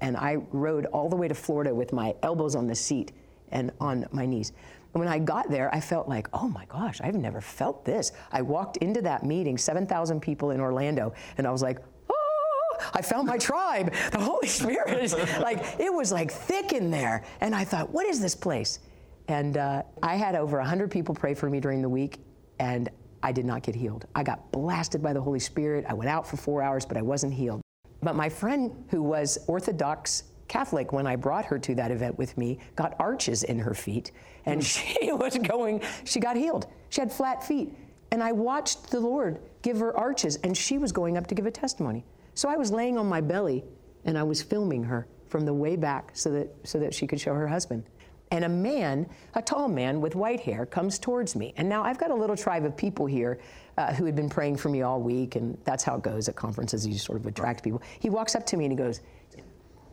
And 0.00 0.16
I 0.16 0.36
rode 0.50 0.86
all 0.86 1.08
the 1.08 1.16
way 1.16 1.28
to 1.28 1.34
Florida 1.34 1.74
with 1.74 1.92
my 1.92 2.14
elbows 2.22 2.54
on 2.54 2.66
the 2.66 2.74
seat 2.74 3.12
and 3.50 3.70
on 3.80 4.06
my 4.12 4.26
knees. 4.26 4.52
And 4.94 5.00
when 5.00 5.08
I 5.08 5.18
got 5.18 5.50
there, 5.50 5.74
I 5.74 5.80
felt 5.80 6.08
like, 6.08 6.28
oh 6.32 6.48
my 6.48 6.64
gosh, 6.66 7.00
I've 7.02 7.16
never 7.16 7.40
felt 7.40 7.84
this. 7.84 8.12
I 8.30 8.42
walked 8.42 8.76
into 8.76 9.02
that 9.02 9.24
meeting, 9.24 9.58
7,000 9.58 10.20
people 10.20 10.52
in 10.52 10.60
Orlando, 10.60 11.12
and 11.36 11.48
I 11.48 11.50
was 11.50 11.62
like, 11.62 11.80
oh, 12.08 12.76
I 12.92 13.02
found 13.02 13.26
my 13.26 13.36
tribe. 13.36 13.92
The 14.12 14.20
Holy 14.20 14.46
Spirit 14.46 15.02
is 15.02 15.12
like, 15.40 15.80
it 15.80 15.92
was 15.92 16.12
like 16.12 16.30
thick 16.30 16.72
in 16.72 16.92
there. 16.92 17.24
And 17.40 17.56
I 17.56 17.64
thought, 17.64 17.90
what 17.90 18.06
is 18.06 18.20
this 18.20 18.36
place? 18.36 18.78
And 19.26 19.56
uh, 19.56 19.82
I 20.00 20.14
had 20.14 20.36
over 20.36 20.58
100 20.58 20.90
people 20.92 21.14
pray 21.14 21.34
for 21.34 21.50
me 21.50 21.58
during 21.58 21.82
the 21.82 21.88
week, 21.88 22.20
and 22.60 22.88
I 23.24 23.32
did 23.32 23.46
not 23.46 23.64
get 23.64 23.74
healed. 23.74 24.06
I 24.14 24.22
got 24.22 24.52
blasted 24.52 25.02
by 25.02 25.12
the 25.12 25.20
Holy 25.20 25.40
Spirit. 25.40 25.86
I 25.88 25.94
went 25.94 26.08
out 26.08 26.24
for 26.24 26.36
four 26.36 26.62
hours, 26.62 26.86
but 26.86 26.96
I 26.96 27.02
wasn't 27.02 27.32
healed. 27.32 27.62
But 28.00 28.14
my 28.14 28.28
friend, 28.28 28.84
who 28.90 29.02
was 29.02 29.38
Orthodox 29.48 30.24
Catholic, 30.48 30.92
when 30.92 31.06
I 31.06 31.16
brought 31.16 31.44
her 31.46 31.58
to 31.58 31.74
that 31.74 31.90
event 31.90 32.18
with 32.18 32.36
me, 32.36 32.58
got 32.76 32.94
arches 32.98 33.42
in 33.44 33.58
her 33.58 33.74
feet, 33.74 34.12
and 34.44 34.62
she 34.62 34.96
was 35.12 35.38
going, 35.38 35.82
she 36.04 36.20
got 36.20 36.36
healed. 36.36 36.66
She 36.90 37.00
had 37.00 37.12
flat 37.12 37.42
feet. 37.42 37.72
And 38.10 38.22
I 38.22 38.32
watched 38.32 38.90
the 38.90 39.00
Lord 39.00 39.40
give 39.62 39.78
her 39.80 39.96
arches, 39.96 40.36
and 40.36 40.56
she 40.56 40.78
was 40.78 40.92
going 40.92 41.16
up 41.16 41.26
to 41.28 41.34
give 41.34 41.46
a 41.46 41.50
testimony. 41.50 42.04
So 42.34 42.48
I 42.48 42.56
was 42.56 42.70
laying 42.70 42.98
on 42.98 43.06
my 43.06 43.20
belly, 43.20 43.64
and 44.04 44.18
I 44.18 44.22
was 44.22 44.42
filming 44.42 44.84
her 44.84 45.06
from 45.28 45.44
the 45.44 45.54
way 45.54 45.76
back 45.76 46.10
so 46.12 46.30
that, 46.30 46.54
so 46.62 46.78
that 46.78 46.94
she 46.94 47.06
could 47.06 47.20
show 47.20 47.34
her 47.34 47.48
husband. 47.48 47.84
And 48.30 48.44
a 48.44 48.48
man, 48.48 49.08
a 49.34 49.42
tall 49.42 49.68
man 49.68 50.00
with 50.00 50.14
white 50.14 50.40
hair, 50.40 50.66
comes 50.66 50.98
towards 50.98 51.36
me. 51.36 51.54
And 51.56 51.68
now 51.68 51.82
I've 51.84 51.98
got 51.98 52.10
a 52.10 52.14
little 52.14 52.36
tribe 52.36 52.64
of 52.64 52.76
people 52.76 53.06
here 53.06 53.38
uh, 53.76 53.92
who 53.92 54.04
had 54.04 54.16
been 54.16 54.28
praying 54.28 54.56
for 54.56 54.68
me 54.68 54.82
all 54.82 55.00
week, 55.00 55.36
and 55.36 55.58
that's 55.64 55.84
how 55.84 55.96
it 55.96 56.02
goes 56.02 56.28
at 56.28 56.36
conferences. 56.36 56.86
You 56.86 56.98
sort 56.98 57.18
of 57.18 57.26
attract 57.26 57.62
people. 57.62 57.82
He 57.98 58.10
walks 58.10 58.34
up 58.34 58.44
to 58.46 58.56
me 58.56 58.64
and 58.64 58.72
he 58.72 58.76
goes, 58.76 59.00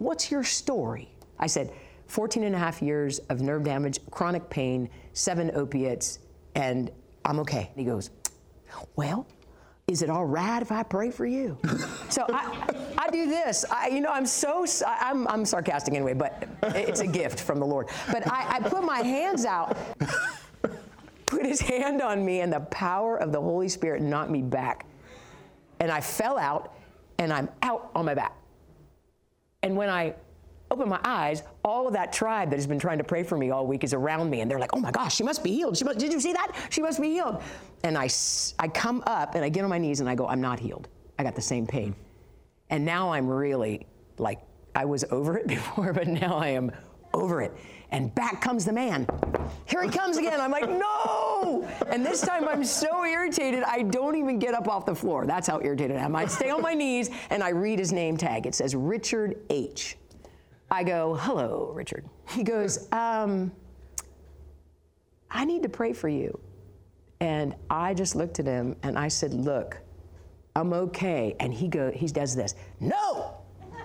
What's 0.01 0.31
your 0.31 0.43
story? 0.43 1.13
I 1.37 1.45
said, 1.45 1.71
14 2.07 2.41
and 2.41 2.55
a 2.55 2.57
half 2.57 2.81
years 2.81 3.19
of 3.29 3.39
nerve 3.39 3.63
damage, 3.63 3.99
chronic 4.09 4.49
pain, 4.49 4.89
seven 5.13 5.51
opiates, 5.53 6.17
and 6.55 6.89
I'm 7.23 7.37
okay. 7.41 7.69
He 7.75 7.83
goes, 7.83 8.09
Well, 8.95 9.27
is 9.85 10.01
it 10.01 10.09
all 10.09 10.25
right 10.25 10.59
if 10.59 10.71
I 10.71 10.81
pray 10.81 11.11
for 11.11 11.27
you? 11.27 11.55
so 12.09 12.25
I, 12.29 12.67
I 12.97 13.09
do 13.11 13.27
this. 13.27 13.63
I, 13.69 13.89
you 13.89 14.01
know, 14.01 14.09
I'm 14.09 14.25
so, 14.25 14.65
I'm, 14.87 15.27
I'm 15.27 15.45
sarcastic 15.45 15.93
anyway, 15.93 16.15
but 16.15 16.47
it's 16.63 17.01
a 17.01 17.07
gift 17.07 17.39
from 17.39 17.59
the 17.59 17.67
Lord. 17.67 17.87
But 18.11 18.27
I, 18.27 18.55
I 18.55 18.59
put 18.59 18.83
my 18.83 19.01
hands 19.01 19.45
out, 19.45 19.77
put 21.27 21.45
his 21.45 21.61
hand 21.61 22.01
on 22.01 22.25
me, 22.25 22.41
and 22.41 22.51
the 22.51 22.61
power 22.61 23.17
of 23.17 23.31
the 23.31 23.39
Holy 23.39 23.69
Spirit 23.69 24.01
knocked 24.01 24.31
me 24.31 24.41
back. 24.41 24.87
And 25.79 25.91
I 25.91 26.01
fell 26.01 26.39
out, 26.39 26.73
and 27.19 27.31
I'm 27.31 27.49
out 27.61 27.91
on 27.93 28.05
my 28.05 28.15
back. 28.15 28.40
And 29.63 29.75
when 29.75 29.89
I 29.89 30.15
open 30.71 30.89
my 30.89 30.99
eyes, 31.03 31.43
all 31.63 31.87
of 31.87 31.93
that 31.93 32.13
tribe 32.13 32.49
that 32.49 32.55
has 32.55 32.65
been 32.65 32.79
trying 32.79 32.97
to 32.97 33.03
pray 33.03 33.23
for 33.23 33.37
me 33.37 33.51
all 33.51 33.67
week 33.67 33.83
is 33.83 33.93
around 33.93 34.29
me, 34.29 34.41
and 34.41 34.49
they're 34.49 34.59
like, 34.59 34.75
"Oh 34.75 34.79
my 34.79 34.91
gosh, 34.91 35.15
she 35.15 35.23
must 35.23 35.43
be 35.43 35.51
healed. 35.51 35.77
She 35.77 35.83
must, 35.83 35.99
did 35.99 36.11
you 36.11 36.19
see 36.19 36.33
that? 36.33 36.55
She 36.69 36.81
must 36.81 36.99
be 37.01 37.09
healed." 37.09 37.41
And 37.83 37.97
I, 37.97 38.09
I 38.59 38.67
come 38.67 39.03
up 39.05 39.35
and 39.35 39.43
I 39.43 39.49
get 39.49 39.63
on 39.63 39.69
my 39.69 39.77
knees 39.77 39.99
and 39.99 40.09
I 40.09 40.15
go, 40.15 40.27
"I'm 40.27 40.41
not 40.41 40.59
healed. 40.59 40.87
I 41.19 41.23
got 41.23 41.35
the 41.35 41.41
same 41.41 41.67
pain." 41.67 41.95
And 42.69 42.85
now 42.85 43.11
I'm 43.11 43.27
really 43.27 43.85
like, 44.17 44.39
I 44.73 44.85
was 44.85 45.03
over 45.11 45.37
it 45.37 45.47
before, 45.55 45.93
but 45.93 46.07
now 46.07 46.37
I 46.37 46.47
am 46.47 46.71
over 47.13 47.41
it. 47.41 47.53
And 47.91 48.13
back 48.15 48.41
comes 48.41 48.63
the 48.65 48.71
man. 48.71 49.05
Here 49.65 49.83
he 49.83 49.89
comes 49.89 50.17
again. 50.17 50.39
I'm 50.39 50.51
like, 50.51 50.69
no! 50.69 51.67
And 51.87 52.05
this 52.05 52.21
time 52.21 52.47
I'm 52.47 52.63
so 52.63 53.03
irritated, 53.03 53.63
I 53.63 53.81
don't 53.81 54.15
even 54.15 54.39
get 54.39 54.53
up 54.53 54.69
off 54.69 54.85
the 54.85 54.95
floor. 54.95 55.25
That's 55.25 55.47
how 55.47 55.59
irritated 55.61 55.97
I 55.97 56.01
am. 56.01 56.15
I 56.15 56.25
stay 56.25 56.49
on 56.49 56.61
my 56.61 56.73
knees 56.73 57.09
and 57.29 57.43
I 57.43 57.49
read 57.49 57.79
his 57.79 57.91
name 57.91 58.15
tag. 58.15 58.45
It 58.45 58.55
says 58.55 58.75
Richard 58.75 59.41
H. 59.49 59.97
I 60.69 60.83
go, 60.83 61.15
hello, 61.15 61.71
Richard. 61.73 62.05
He 62.29 62.43
goes, 62.43 62.87
um, 62.93 63.51
I 65.29 65.43
need 65.43 65.63
to 65.63 65.69
pray 65.69 65.91
for 65.91 66.07
you. 66.07 66.39
And 67.19 67.55
I 67.69 67.93
just 67.93 68.15
looked 68.15 68.39
at 68.39 68.45
him 68.45 68.77
and 68.83 68.97
I 68.97 69.09
said, 69.09 69.33
look, 69.33 69.77
I'm 70.55 70.71
okay. 70.73 71.35
And 71.41 71.53
he 71.53 71.67
goes, 71.67 71.93
he 71.95 72.07
does 72.07 72.35
this, 72.35 72.55
no! 72.79 73.30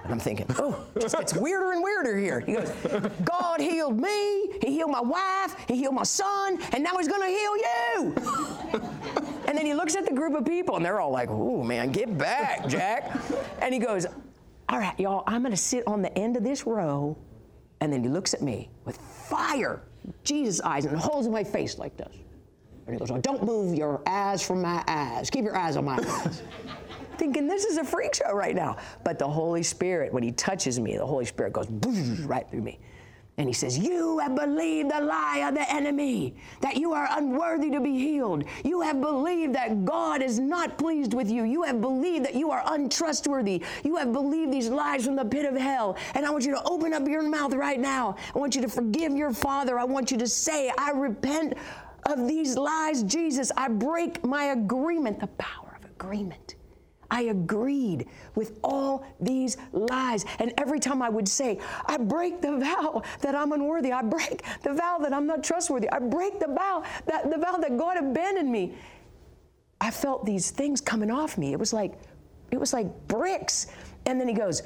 And 0.06 0.12
I'm 0.12 0.20
thinking, 0.20 0.46
oh, 0.60 0.86
just 1.00 1.16
gets 1.16 1.34
weirder 1.34 1.72
and 1.72 1.82
weirder 1.82 2.16
here. 2.16 2.38
He 2.38 2.52
goes, 2.52 2.70
God 3.24 3.60
healed 3.60 3.98
me, 3.98 4.52
He 4.62 4.70
healed 4.70 4.92
my 4.92 5.00
wife, 5.00 5.56
He 5.66 5.74
healed 5.74 5.96
my 5.96 6.04
son, 6.04 6.62
and 6.72 6.84
now 6.84 6.96
He's 6.96 7.08
gonna 7.08 7.26
heal 7.26 7.56
you. 7.56 8.14
and 9.48 9.58
then 9.58 9.66
he 9.66 9.74
looks 9.74 9.96
at 9.96 10.06
the 10.06 10.14
group 10.14 10.34
of 10.34 10.44
people, 10.44 10.76
and 10.76 10.84
they're 10.84 11.00
all 11.00 11.10
like, 11.10 11.28
oh 11.28 11.64
man, 11.64 11.90
get 11.90 12.16
back, 12.16 12.68
Jack. 12.68 13.18
And 13.60 13.74
he 13.74 13.80
goes, 13.80 14.06
all 14.68 14.78
right, 14.78 14.98
y'all, 15.00 15.24
I'm 15.26 15.42
gonna 15.42 15.56
sit 15.56 15.82
on 15.88 16.02
the 16.02 16.16
end 16.16 16.36
of 16.36 16.44
this 16.44 16.66
row. 16.68 17.18
And 17.80 17.92
then 17.92 18.04
he 18.04 18.08
looks 18.08 18.32
at 18.32 18.42
me 18.42 18.70
with 18.84 18.96
fire, 18.98 19.82
Jesus 20.22 20.60
eyes, 20.60 20.84
and 20.84 20.96
holds 20.96 21.26
my 21.26 21.42
face 21.42 21.78
like 21.78 21.96
this. 21.96 22.14
And 22.86 22.94
he 22.94 22.98
goes, 23.00 23.10
oh, 23.10 23.18
don't 23.18 23.42
move 23.42 23.74
your 23.74 24.02
eyes 24.06 24.40
from 24.40 24.62
my 24.62 24.84
eyes. 24.86 25.30
Keep 25.30 25.44
your 25.46 25.56
eyes 25.56 25.76
on 25.76 25.84
my 25.84 25.98
eyes 25.98 26.42
thinking 27.18 27.46
this 27.46 27.64
is 27.64 27.78
a 27.78 27.84
freak 27.84 28.14
show 28.14 28.32
right 28.32 28.54
now. 28.54 28.76
But 29.04 29.18
the 29.18 29.28
Holy 29.28 29.62
Spirit, 29.62 30.12
when 30.12 30.22
He 30.22 30.32
touches 30.32 30.78
me, 30.80 30.96
the 30.96 31.06
Holy 31.06 31.24
Spirit 31.24 31.52
goes 31.52 31.68
right 32.24 32.48
through 32.48 32.62
me. 32.62 32.78
And 33.38 33.48
He 33.48 33.52
says, 33.52 33.78
You 33.78 34.18
have 34.18 34.34
believed 34.34 34.90
the 34.90 35.00
lie 35.00 35.44
of 35.46 35.54
the 35.54 35.70
enemy, 35.70 36.36
that 36.62 36.76
you 36.76 36.92
are 36.94 37.06
unworthy 37.10 37.70
to 37.70 37.80
be 37.80 37.98
healed. 37.98 38.44
You 38.64 38.80
have 38.80 39.00
believed 39.00 39.54
that 39.54 39.84
God 39.84 40.22
is 40.22 40.38
not 40.38 40.78
pleased 40.78 41.12
with 41.12 41.30
you. 41.30 41.44
You 41.44 41.62
have 41.64 41.80
believed 41.80 42.24
that 42.24 42.34
you 42.34 42.50
are 42.50 42.62
untrustworthy. 42.66 43.62
You 43.84 43.96
have 43.96 44.12
believed 44.12 44.52
these 44.52 44.68
lies 44.68 45.04
from 45.04 45.16
the 45.16 45.24
pit 45.24 45.44
of 45.44 45.54
hell. 45.54 45.96
And 46.14 46.24
I 46.24 46.30
want 46.30 46.46
you 46.46 46.52
to 46.52 46.62
open 46.64 46.94
up 46.94 47.06
your 47.06 47.22
mouth 47.22 47.52
right 47.52 47.78
now. 47.78 48.16
I 48.34 48.38
want 48.38 48.54
you 48.54 48.62
to 48.62 48.68
forgive 48.68 49.12
your 49.12 49.32
Father. 49.32 49.78
I 49.78 49.84
want 49.84 50.10
you 50.10 50.16
to 50.18 50.26
say, 50.26 50.72
I 50.78 50.92
repent 50.92 51.54
of 52.06 52.26
these 52.26 52.56
lies, 52.56 53.02
Jesus. 53.02 53.52
I 53.56 53.68
break 53.68 54.24
my 54.24 54.44
agreement, 54.44 55.20
the 55.20 55.26
power 55.26 55.76
of 55.76 55.84
agreement. 55.90 56.54
I 57.10 57.22
agreed 57.22 58.06
with 58.34 58.58
all 58.62 59.06
these 59.20 59.56
lies. 59.72 60.24
And 60.38 60.52
every 60.58 60.80
time 60.80 61.02
I 61.02 61.08
would 61.08 61.28
say, 61.28 61.58
I 61.86 61.96
break 61.96 62.40
the 62.40 62.58
vow 62.58 63.02
that 63.20 63.34
I'm 63.34 63.52
unworthy, 63.52 63.92
I 63.92 64.02
break 64.02 64.42
the 64.62 64.74
vow 64.74 64.98
that 65.02 65.12
I'm 65.12 65.26
not 65.26 65.44
trustworthy, 65.44 65.88
I 65.90 65.98
break 65.98 66.40
the 66.40 66.48
vow 66.48 66.82
that 67.06 67.30
the 67.30 67.38
vow 67.38 67.56
that 67.56 67.76
God 67.76 67.96
abandoned 67.96 68.50
me. 68.50 68.74
I 69.80 69.90
felt 69.90 70.24
these 70.24 70.50
things 70.50 70.80
coming 70.80 71.10
off 71.10 71.36
me. 71.36 71.52
It 71.52 71.58
was 71.58 71.72
like, 71.72 71.98
it 72.50 72.58
was 72.58 72.72
like 72.72 72.86
bricks. 73.08 73.66
And 74.06 74.18
then 74.18 74.26
he 74.26 74.34
goes, 74.34 74.62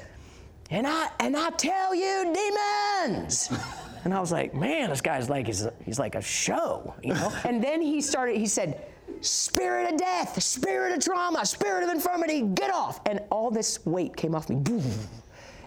and 0.69 0.87
I 0.87 1.09
and 1.19 1.35
I 1.35 1.49
tell 1.51 1.93
you, 1.93 2.33
demons. 2.33 3.51
And 4.03 4.13
I 4.13 4.19
was 4.19 4.31
like, 4.31 4.55
man, 4.55 4.89
this 4.89 5.01
guy's 5.01 5.29
like 5.29 5.45
he's, 5.45 5.67
he's 5.85 5.99
like 5.99 6.15
a 6.15 6.21
show, 6.21 6.95
you 7.03 7.13
know. 7.13 7.31
and 7.45 7.63
then 7.63 7.81
he 7.81 8.01
started. 8.01 8.37
He 8.37 8.47
said, 8.47 8.81
Spirit 9.21 9.91
of 9.91 9.99
death, 9.99 10.41
spirit 10.41 10.93
of 10.93 11.03
trauma, 11.03 11.45
spirit 11.45 11.83
of 11.83 11.89
infirmity, 11.89 12.41
get 12.41 12.73
off. 12.73 13.01
And 13.05 13.21
all 13.31 13.51
this 13.51 13.85
weight 13.85 14.15
came 14.15 14.33
off 14.35 14.49
me. 14.49 14.61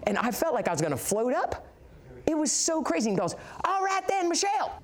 And 0.03 0.17
I 0.17 0.31
felt 0.31 0.53
like 0.53 0.67
I 0.67 0.71
was 0.71 0.81
going 0.81 0.91
to 0.91 0.97
float 0.97 1.33
up. 1.33 1.67
It 2.27 2.37
was 2.37 2.51
so 2.51 2.81
crazy. 2.81 3.11
He 3.11 3.15
goes, 3.15 3.35
All 3.65 3.83
right 3.83 4.07
then, 4.07 4.29
Michelle. 4.29 4.81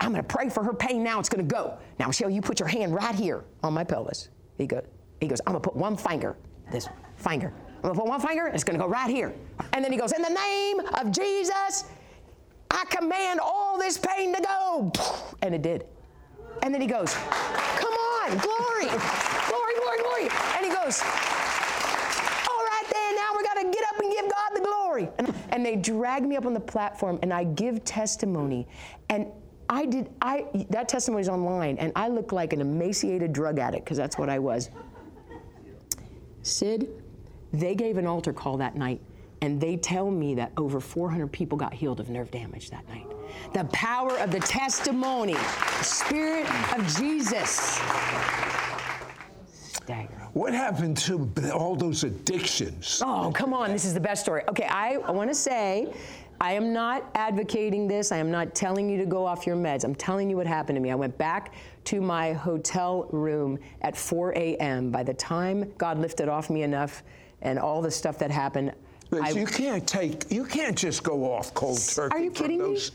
I'm 0.00 0.12
going 0.12 0.22
to 0.22 0.28
pray 0.28 0.48
for 0.50 0.62
her 0.62 0.74
pain 0.74 1.02
now. 1.02 1.18
It's 1.18 1.28
going 1.28 1.46
to 1.46 1.54
go. 1.54 1.78
Now, 1.98 2.08
Michelle, 2.08 2.28
you 2.28 2.42
put 2.42 2.60
your 2.60 2.68
hand 2.68 2.94
right 2.94 3.14
here 3.14 3.44
on 3.62 3.72
my 3.72 3.82
pelvis. 3.82 4.28
He 4.58 4.66
goes, 4.66 4.82
he 5.20 5.26
goes 5.26 5.40
I'm 5.46 5.52
going 5.52 5.62
to 5.62 5.68
put 5.68 5.76
one 5.76 5.96
finger, 5.96 6.36
this 6.70 6.88
finger. 7.16 7.52
I'm 7.76 7.82
going 7.82 7.94
to 7.94 8.00
put 8.00 8.08
one 8.08 8.20
finger, 8.20 8.46
and 8.46 8.54
it's 8.54 8.64
going 8.64 8.78
to 8.78 8.84
go 8.84 8.90
right 8.90 9.10
here. 9.10 9.34
And 9.72 9.84
then 9.84 9.92
he 9.92 9.98
goes, 9.98 10.12
In 10.12 10.22
the 10.22 10.30
name 10.30 10.80
of 11.00 11.10
Jesus, 11.12 11.84
I 12.70 12.84
command 12.90 13.40
all 13.40 13.78
this 13.78 13.96
pain 13.96 14.34
to 14.34 14.42
go. 14.42 14.92
And 15.42 15.54
it 15.54 15.62
did. 15.62 15.86
And 16.62 16.74
then 16.74 16.80
he 16.80 16.86
goes, 16.86 17.14
On, 18.28 18.36
glory, 18.38 18.86
glory, 19.48 19.74
glory, 19.76 19.98
glory. 20.02 20.28
And 20.56 20.64
he 20.64 20.72
goes, 20.72 21.00
All 22.50 22.64
right, 22.64 22.84
then, 22.92 23.14
now 23.14 23.30
we 23.36 23.44
got 23.44 23.54
to 23.54 23.70
get 23.70 23.84
up 23.88 24.00
and 24.00 24.10
give 24.10 24.24
God 24.30 24.50
the 24.54 24.60
glory. 24.60 25.08
And, 25.18 25.34
and 25.50 25.64
they 25.64 25.76
drag 25.76 26.24
me 26.24 26.36
up 26.36 26.44
on 26.44 26.54
the 26.54 26.60
platform, 26.60 27.18
and 27.22 27.32
I 27.32 27.44
give 27.44 27.84
testimony. 27.84 28.66
And 29.10 29.26
I 29.68 29.86
did, 29.86 30.10
I, 30.22 30.46
that 30.70 30.88
testimony 30.88 31.22
is 31.22 31.28
online, 31.28 31.78
and 31.78 31.92
I 31.94 32.08
look 32.08 32.32
like 32.32 32.52
an 32.52 32.60
emaciated 32.60 33.32
drug 33.32 33.58
addict, 33.58 33.84
because 33.84 33.96
that's 33.96 34.18
what 34.18 34.28
I 34.28 34.38
was. 34.38 34.70
Sid, 36.42 37.02
they 37.52 37.74
gave 37.74 37.96
an 37.96 38.06
altar 38.06 38.32
call 38.32 38.56
that 38.58 38.76
night, 38.76 39.00
and 39.40 39.60
they 39.60 39.76
tell 39.76 40.10
me 40.10 40.34
that 40.36 40.52
over 40.56 40.80
400 40.80 41.30
people 41.30 41.58
got 41.58 41.74
healed 41.74 42.00
of 42.00 42.08
nerve 42.08 42.30
damage 42.30 42.70
that 42.70 42.88
night. 42.88 43.06
The 43.52 43.64
power 43.66 44.18
of 44.18 44.30
the 44.30 44.40
testimony, 44.40 45.34
the 45.34 45.84
Spirit 45.84 46.46
of 46.76 46.86
Jesus. 46.96 47.80
Staggering. 49.52 50.20
What 50.32 50.52
happened 50.52 50.96
to 50.98 51.30
all 51.52 51.76
those 51.76 52.04
addictions? 52.04 53.02
Oh, 53.04 53.32
come 53.34 53.54
on, 53.54 53.70
this 53.70 53.84
is 53.84 53.94
the 53.94 54.00
best 54.00 54.22
story. 54.22 54.42
Okay, 54.48 54.66
I, 54.66 54.96
I 54.96 55.10
want 55.10 55.30
to 55.30 55.34
say 55.34 55.92
I 56.40 56.52
am 56.52 56.72
not 56.72 57.10
advocating 57.14 57.88
this. 57.88 58.12
I 58.12 58.18
am 58.18 58.30
not 58.30 58.54
telling 58.54 58.90
you 58.90 58.98
to 58.98 59.06
go 59.06 59.24
off 59.24 59.46
your 59.46 59.56
meds. 59.56 59.84
I'm 59.84 59.94
telling 59.94 60.28
you 60.28 60.36
what 60.36 60.46
happened 60.46 60.76
to 60.76 60.80
me. 60.80 60.90
I 60.90 60.94
went 60.94 61.16
back 61.16 61.54
to 61.84 62.00
my 62.00 62.34
hotel 62.34 63.08
room 63.10 63.58
at 63.80 63.96
4 63.96 64.32
a.m. 64.32 64.90
By 64.90 65.02
the 65.02 65.14
time 65.14 65.72
God 65.78 65.98
lifted 65.98 66.28
off 66.28 66.50
me 66.50 66.62
enough 66.62 67.02
and 67.40 67.58
all 67.58 67.80
the 67.80 67.90
stuff 67.90 68.18
that 68.18 68.30
happened, 68.30 68.72
But 69.10 69.22
I- 69.22 69.30
you 69.30 69.46
can't 69.46 69.86
take, 69.86 70.30
you 70.30 70.44
can't 70.44 70.76
just 70.76 71.02
go 71.02 71.32
off 71.32 71.54
cold 71.54 71.78
turkey. 71.78 72.14
Are 72.16 72.20
you 72.20 72.30
from 72.30 72.44
kidding 72.44 72.58
me? 72.58 72.64
those, 72.64 72.90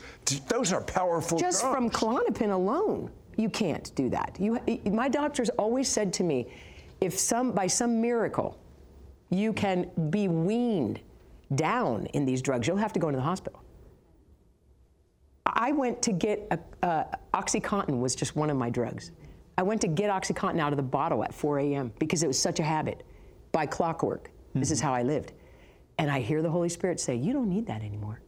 Those 0.48 0.72
are 0.72 0.82
powerful 0.82 1.38
just 1.38 1.62
from 1.62 1.88
drugs. 1.88 1.96
Klonopin 1.96 2.52
alone, 2.52 3.10
you 3.36 3.48
can't 3.48 3.94
do 3.94 4.08
that. 4.10 4.36
You, 4.38 4.60
my 4.90 5.08
doctors 5.08 5.48
always 5.50 5.88
said 5.88 6.12
to 6.14 6.24
me, 6.24 6.48
if 7.00 7.18
some 7.18 7.52
by 7.52 7.66
some 7.66 8.00
miracle 8.00 8.58
you 9.30 9.52
can 9.52 9.90
be 10.10 10.28
weaned 10.28 11.00
down 11.54 12.06
in 12.12 12.24
these 12.24 12.42
drugs, 12.42 12.68
you'll 12.68 12.76
have 12.76 12.92
to 12.92 13.00
go 13.00 13.08
into 13.08 13.16
the 13.18 13.24
hospital. 13.24 13.62
I 15.46 15.72
went 15.72 16.00
to 16.02 16.12
get 16.12 16.46
a, 16.50 16.86
uh, 16.86 17.04
OxyContin 17.34 17.98
was 17.98 18.14
just 18.14 18.36
one 18.36 18.50
of 18.50 18.56
my 18.56 18.70
drugs. 18.70 19.10
I 19.58 19.62
went 19.62 19.80
to 19.82 19.88
get 19.88 20.10
OxyContin 20.10 20.60
out 20.60 20.72
of 20.72 20.76
the 20.76 20.82
bottle 20.82 21.24
at 21.24 21.34
4 21.34 21.58
a.m. 21.60 21.92
because 21.98 22.22
it 22.22 22.26
was 22.26 22.38
such 22.38 22.58
a 22.60 22.62
habit. 22.62 23.02
By 23.52 23.66
clockwork, 23.66 24.30
this 24.54 24.70
is 24.70 24.80
how 24.80 24.94
I 24.94 25.02
lived. 25.02 25.32
And 26.02 26.10
I 26.10 26.18
hear 26.18 26.42
the 26.42 26.50
Holy 26.50 26.68
Spirit 26.68 26.98
say, 26.98 27.14
"You 27.14 27.32
don't 27.32 27.48
need 27.48 27.66
that 27.68 27.82
anymore." 27.82 28.20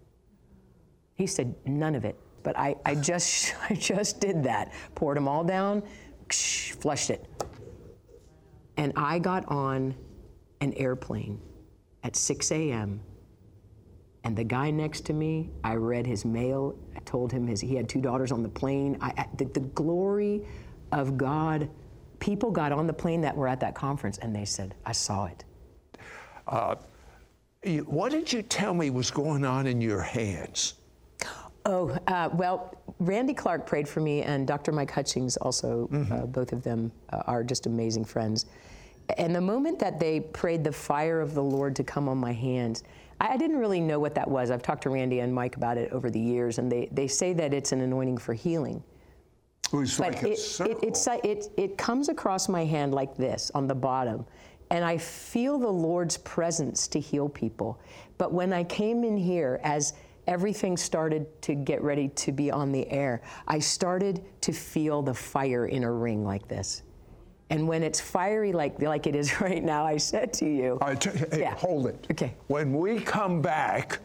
He 1.15 1.27
said, 1.27 1.55
none 1.65 1.97
of 1.97 2.05
it. 2.05 2.17
But 2.45 2.57
I, 2.57 2.77
I 2.87 2.95
just 2.95 3.55
I 3.71 3.75
just 3.75 4.21
did 4.21 4.45
that. 4.45 4.73
Poured 4.95 5.17
them 5.17 5.27
all 5.27 5.43
down, 5.43 5.83
flushed 6.31 7.11
it. 7.11 7.27
And 8.77 8.93
I 8.95 9.19
got 9.19 9.45
on 9.49 9.97
an 10.61 10.73
airplane 10.75 11.41
at 12.05 12.15
6 12.15 12.53
a.m. 12.53 13.01
And 14.23 14.37
the 14.37 14.45
guy 14.45 14.71
next 14.71 15.03
to 15.07 15.13
me, 15.13 15.51
I 15.65 15.75
read 15.75 16.07
his 16.07 16.25
mail. 16.25 16.77
I 16.97 17.01
told 17.01 17.33
him 17.33 17.47
his, 17.47 17.61
he 17.61 17.75
had 17.75 17.89
two 17.89 18.01
daughters 18.01 18.31
on 18.31 18.43
the 18.45 18.49
plane. 18.49 18.97
I, 19.01 19.27
the, 19.37 19.47
the 19.47 19.61
glory 19.61 20.47
of 20.93 21.19
God. 21.19 21.69
People 22.21 22.53
got 22.53 22.73
on 22.73 22.87
the 22.87 22.93
plane 22.93 23.21
that 23.23 23.37
were 23.37 23.49
at 23.49 23.61
that 23.61 23.75
conference 23.75 24.19
and 24.19 24.35
they 24.35 24.45
said, 24.45 24.77
I 24.87 24.93
saw 24.93 25.27
it. 25.27 25.45
You- 26.49 26.79
What 27.65 28.13
did 28.13 28.33
you 28.33 28.43
tell 28.43 28.75
me 28.75 28.91
was 28.91 29.11
going 29.11 29.45
on 29.45 29.67
in 29.67 29.81
your 29.81 30.03
hands? 30.03 30.75
Oh, 31.67 31.97
uh, 32.09 32.29
well, 32.35 32.77
Randy 32.99 33.33
Clark 33.33 33.67
prayed 33.67 33.89
for 33.89 34.01
me, 34.01 34.23
and 34.23 34.47
Dr. 34.47 34.71
Mike 34.71 34.91
Hutchings 34.91 35.39
also, 35.39 35.89
uh, 36.11 36.27
both 36.27 36.53
of 36.53 36.63
them 36.63 36.93
uh, 37.11 37.23
are 37.27 37.43
just 37.43 37.65
amazing 37.67 38.05
friends. 38.05 38.45
And 39.17 39.35
the 39.35 39.41
moment 39.41 39.79
that 39.79 39.99
they 39.99 40.21
prayed 40.21 40.63
the 40.63 40.73
fire 40.73 41.21
of 41.21 41.33
the 41.35 41.43
Lord 41.43 41.75
to 41.77 41.85
come 41.85 42.07
on 42.09 42.19
my 42.19 42.33
hands, 42.33 42.85
I, 43.19 43.29
I 43.29 43.37
didn't 43.39 43.57
really 43.57 43.81
know 43.81 43.99
what 43.99 44.15
that 44.15 44.29
was. 44.29 44.51
I've 44.51 44.63
talked 44.63 44.83
to 44.83 44.91
Randy 44.91 45.21
and 45.21 45.35
Mike 45.35 45.57
about 45.57 45.79
it 45.79 45.91
over 45.91 46.11
the 46.11 46.21
years, 46.21 46.59
and 46.59 46.71
they, 46.71 46.89
they 46.93 47.07
say 47.07 47.33
that 47.33 47.55
it's 47.55 47.73
an 47.73 47.81
anointing 47.81 48.19
for 48.19 48.35
healing. 48.35 48.83
It 49.73 49.77
was 49.77 49.97
But 49.97 50.15
like 50.15 50.23
it, 50.23 50.39
it, 50.61 50.79
it's, 50.83 51.07
it, 51.07 51.49
it 51.57 51.79
comes 51.79 52.11
across 52.11 52.49
my 52.49 52.65
hand 52.65 52.95
like 52.95 53.17
this 53.17 53.51
on 53.55 53.67
the 53.67 53.75
bottom, 53.75 54.27
and 54.71 54.85
I 54.85 54.99
feel 54.99 55.59
the 55.59 55.69
Lord's 55.69 56.17
presence 56.19 56.89
to 56.89 57.01
heal 57.01 57.29
people. 57.29 57.79
But 58.19 58.33
when 58.33 58.53
I 58.53 58.65
came 58.65 59.05
in 59.05 59.17
here, 59.17 59.61
as 59.63 59.93
everything 60.27 60.77
started 60.77 61.27
to 61.43 61.55
get 61.55 61.83
ready 61.83 62.09
to 62.09 62.33
be 62.33 62.51
on 62.51 62.73
the 62.73 62.89
air, 62.91 63.23
I 63.47 63.59
started 63.59 64.25
to 64.43 64.53
feel 64.53 65.03
the 65.03 65.15
fire 65.15 65.67
in 65.67 65.85
a 65.85 65.93
ring 65.93 66.25
like 66.25 66.49
this. 66.49 66.83
And 67.51 67.69
when 67.69 67.83
it's 67.83 68.01
fiery 68.01 68.53
like, 68.53 68.81
like 68.81 69.07
it 69.07 69.15
is 69.15 69.41
right 69.41 69.63
now, 69.63 69.85
I 69.85 69.99
said 69.99 70.33
to 70.35 70.47
you, 70.47 70.79
All 70.81 70.89
right, 70.89 71.01
t- 71.01 71.11
hey, 71.11 71.41
Yeah. 71.41 71.55
hold 71.57 71.87
it. 71.87 72.07
Okay. 72.11 72.35
When 72.47 72.73
we 72.73 73.01
come 73.01 73.43
back, 73.43 73.99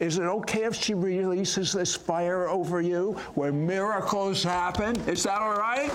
is 0.00 0.18
it 0.18 0.24
okay 0.24 0.64
if 0.64 0.74
she 0.74 0.94
releases 0.94 1.72
this 1.72 1.94
fire 1.94 2.48
over 2.48 2.80
you 2.80 3.12
where 3.34 3.52
miracles 3.52 4.42
happen? 4.42 4.96
Is 5.08 5.22
that 5.24 5.40
all 5.40 5.56
right? 5.56 5.90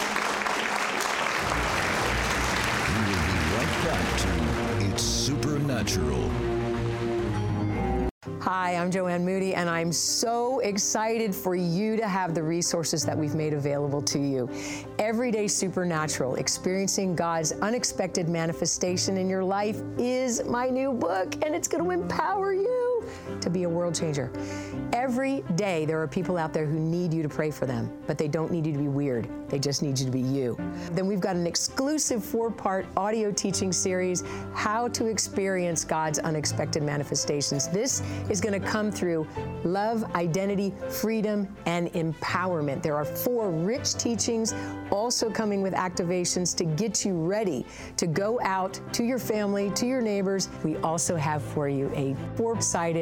Hi, 8.48 8.76
I'm 8.76 8.92
Joanne 8.92 9.24
Moody, 9.24 9.56
and 9.56 9.68
I'm 9.68 9.90
so 9.90 10.60
excited 10.60 11.34
for 11.34 11.56
you 11.56 11.96
to 11.96 12.06
have 12.06 12.32
the 12.32 12.44
resources 12.44 13.04
that 13.04 13.18
we've 13.18 13.34
made 13.34 13.52
available 13.52 14.00
to 14.02 14.20
you. 14.20 14.48
Everyday 15.00 15.48
Supernatural, 15.48 16.36
experiencing 16.36 17.16
God's 17.16 17.50
unexpected 17.50 18.28
manifestation 18.28 19.16
in 19.16 19.28
your 19.28 19.42
life, 19.42 19.82
is 19.98 20.44
my 20.44 20.68
new 20.68 20.92
book, 20.92 21.34
and 21.44 21.56
it's 21.56 21.66
going 21.66 21.82
to 21.82 21.90
empower 21.90 22.54
you 22.54 22.95
to 23.40 23.50
be 23.50 23.64
a 23.64 23.68
world 23.68 23.94
changer. 23.94 24.30
Every 24.92 25.42
day, 25.54 25.84
there 25.84 26.00
are 26.00 26.08
people 26.08 26.36
out 26.36 26.52
there 26.52 26.66
who 26.66 26.78
need 26.78 27.12
you 27.12 27.22
to 27.22 27.28
pray 27.28 27.50
for 27.50 27.66
them, 27.66 27.90
but 28.06 28.18
they 28.18 28.28
don't 28.28 28.50
need 28.50 28.66
you 28.66 28.72
to 28.72 28.78
be 28.78 28.88
weird. 28.88 29.28
They 29.48 29.58
just 29.58 29.82
need 29.82 29.98
you 29.98 30.06
to 30.06 30.10
be 30.10 30.20
you. 30.20 30.56
Then 30.92 31.06
we've 31.06 31.20
got 31.20 31.36
an 31.36 31.46
exclusive 31.46 32.24
four 32.24 32.50
part 32.50 32.86
audio 32.96 33.30
teaching 33.30 33.72
series, 33.72 34.24
How 34.54 34.88
to 34.88 35.06
Experience 35.06 35.84
God's 35.84 36.18
Unexpected 36.18 36.82
Manifestations. 36.82 37.68
This 37.68 38.02
is 38.28 38.40
going 38.40 38.60
to 38.60 38.66
come 38.66 38.90
through 38.90 39.26
love, 39.64 40.04
identity, 40.16 40.74
freedom, 40.88 41.54
and 41.66 41.92
empowerment. 41.92 42.82
There 42.82 42.96
are 42.96 43.04
four 43.04 43.50
rich 43.50 43.94
teachings 43.94 44.54
also 44.90 45.30
coming 45.30 45.62
with 45.62 45.74
activations 45.74 46.56
to 46.56 46.64
get 46.64 47.04
you 47.04 47.14
ready 47.14 47.66
to 47.96 48.06
go 48.06 48.40
out 48.42 48.80
to 48.92 49.04
your 49.04 49.18
family, 49.18 49.70
to 49.70 49.86
your 49.86 50.00
neighbors. 50.00 50.48
We 50.64 50.76
also 50.78 51.16
have 51.16 51.42
for 51.42 51.68
you 51.68 51.90
a 51.94 52.16
four 52.36 52.60
sided 52.60 52.95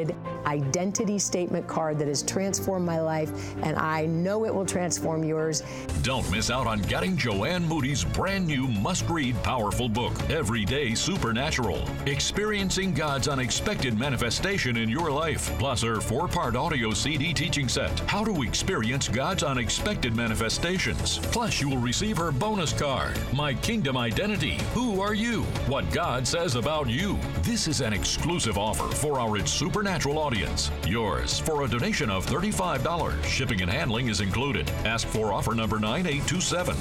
identity 0.47 1.19
statement 1.19 1.67
card 1.67 1.99
that 1.99 2.09
has 2.09 2.23
transformed 2.23 2.87
my 2.87 3.01
life, 3.01 3.55
and 3.63 3.77
I 3.77 4.07
know 4.07 4.45
it 4.45 4.55
will 4.55 4.67
transform 4.67 5.25
yours. 5.25 5.63
Don't 6.03 6.29
miss 6.31 6.51
out 6.51 6.67
on 6.67 6.81
getting 6.83 7.17
Joanne 7.17 7.67
Moody's 7.67 8.05
brand 8.05 8.47
new 8.47 8.69
must 8.69 9.09
read 9.09 9.41
powerful 9.43 9.89
book, 9.89 10.13
Everyday 10.31 10.95
Supernatural. 10.95 11.85
Experiencing 12.07 12.93
God's 12.93 13.29
unexpected 13.29 13.99
manifestation 13.99 14.77
in 14.77 14.89
your 14.89 15.11
life, 15.11 15.51
plus 15.59 15.83
her 15.83 16.01
four 16.01 16.29
part 16.29 16.57
audio 16.57 16.93
CD 16.93 17.33
teaching 17.33 17.69
set, 17.69 17.99
How 18.01 18.25
to 18.25 18.43
Experience 18.43 19.09
God's 19.09 19.43
Unexpected 19.43 20.15
Manifestations. 20.15 21.19
Plus, 21.19 21.61
you 21.61 21.69
will 21.69 21.79
receive 21.79 22.17
her 22.19 22.33
bonus 22.33 22.73
card, 22.73 23.19
My 23.33 23.55
Kingdom 23.55 23.97
Identity 23.97 24.59
Who 24.75 25.01
Are 25.01 25.15
You? 25.15 25.43
What 25.67 25.91
God 25.91 26.27
Says 26.27 26.55
About 26.57 26.89
You. 26.89 27.19
This 27.43 27.69
is 27.69 27.81
an 27.81 27.93
exclusive 27.93 28.59
offer 28.59 28.95
for 28.95 29.21
our 29.21 29.37
It's 29.37 29.53
Supernatural 29.85 30.19
audience. 30.19 30.71
Yours 30.87 31.41
for 31.41 31.65
a 31.65 31.69
donation 31.69 32.09
of 32.09 32.25
$35. 32.25 33.23
Shipping 33.25 33.61
and 33.61 33.71
handling 33.71 34.09
is 34.09 34.23
included. 34.23 34.71
Ask 34.87 35.07
for 35.07 35.31
offer 35.31 35.55
number 35.55 35.79
9827. 35.79 36.75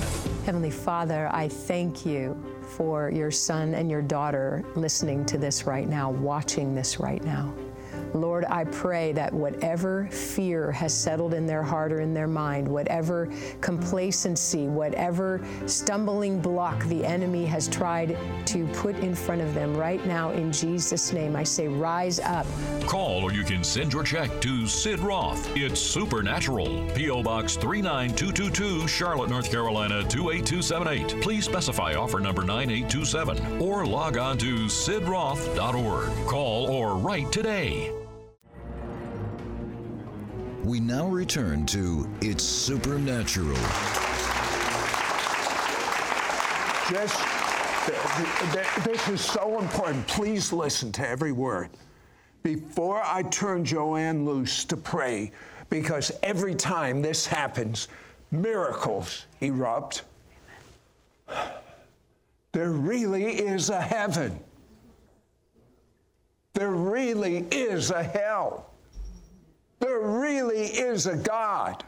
Heavenly 0.45 0.71
Father, 0.71 1.29
I 1.33 1.49
thank 1.49 2.05
you 2.05 2.41
for 2.61 3.11
your 3.11 3.29
son 3.29 3.73
and 3.73 3.91
your 3.91 4.01
daughter 4.01 4.63
listening 4.75 5.25
to 5.25 5.37
this 5.37 5.65
right 5.65 5.85
now, 5.85 6.11
watching 6.11 6.75
this 6.75 7.01
right 7.01 7.21
now. 7.25 7.53
Lord, 8.13 8.45
I 8.45 8.65
pray 8.65 9.11
that 9.13 9.33
whatever 9.33 10.07
fear 10.11 10.71
has 10.71 10.93
settled 10.93 11.33
in 11.33 11.47
their 11.47 11.63
heart 11.63 11.91
or 11.91 12.01
in 12.01 12.13
their 12.13 12.27
mind, 12.27 12.67
whatever 12.67 13.29
complacency, 13.61 14.67
whatever 14.67 15.41
stumbling 15.65 16.39
block 16.39 16.83
the 16.85 17.03
enemy 17.03 17.45
has 17.45 17.67
tried 17.67 18.17
to 18.45 18.67
put 18.67 18.95
in 18.99 19.15
front 19.15 19.41
of 19.41 19.53
them 19.53 19.75
right 19.75 20.05
now, 20.05 20.31
in 20.31 20.51
Jesus' 20.51 21.11
name, 21.11 21.35
I 21.35 21.43
say, 21.43 21.67
rise 21.67 22.19
up. 22.19 22.45
Call 22.85 23.23
or 23.23 23.33
you 23.33 23.43
can 23.43 23.63
send 23.63 23.93
your 23.93 24.03
check 24.03 24.41
to 24.41 24.67
Sid 24.67 24.99
Roth. 24.99 25.49
It's 25.55 25.79
Supernatural. 25.79 26.89
P.O. 26.93 27.23
Box 27.23 27.55
39222, 27.55 28.87
Charlotte, 28.87 29.29
North 29.29 29.49
Carolina 29.49 30.03
28278. 30.03 31.21
Please 31.21 31.45
specify 31.45 31.95
offer 31.95 32.19
number 32.19 32.43
9827 32.43 33.61
or 33.61 33.85
log 33.85 34.17
on 34.17 34.37
to 34.37 34.65
sidroth.org. 34.65 36.27
Call 36.27 36.67
or 36.67 36.95
write 36.97 37.31
today. 37.31 37.91
We 40.63 40.79
now 40.79 41.09
return 41.09 41.65
to 41.67 42.09
It's 42.21 42.41
Supernatural. 42.41 43.57
Just, 46.89 47.19
th- 47.85 48.53
th- 48.53 48.85
this 48.85 49.09
is 49.09 49.19
so 49.19 49.59
important. 49.59 50.07
Please 50.07 50.53
listen 50.53 50.93
to 50.93 51.05
every 51.05 51.33
word. 51.33 51.67
Before 52.43 53.01
I 53.03 53.23
turn 53.23 53.65
Joanne 53.65 54.23
loose 54.23 54.63
to 54.65 54.77
pray, 54.77 55.33
because 55.69 56.13
every 56.23 56.55
time 56.55 57.01
this 57.01 57.25
happens, 57.25 57.89
miracles 58.31 59.25
erupt. 59.41 60.03
There 62.53 62.71
really 62.71 63.25
is 63.25 63.69
a 63.69 63.81
heaven. 63.81 64.39
There 66.53 66.71
really 66.71 67.39
is 67.51 67.91
a 67.91 68.01
hell. 68.01 68.69
There 69.83 69.99
really 69.99 70.67
is 70.67 71.07
a 71.07 71.17
God. 71.17 71.83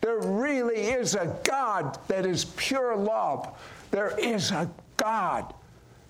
There 0.00 0.18
really 0.18 0.88
is 0.88 1.14
a 1.14 1.38
God 1.44 1.96
that 2.08 2.26
is 2.26 2.46
pure 2.56 2.96
love. 2.96 3.56
There 3.92 4.18
is 4.18 4.50
a 4.50 4.68
God 4.96 5.54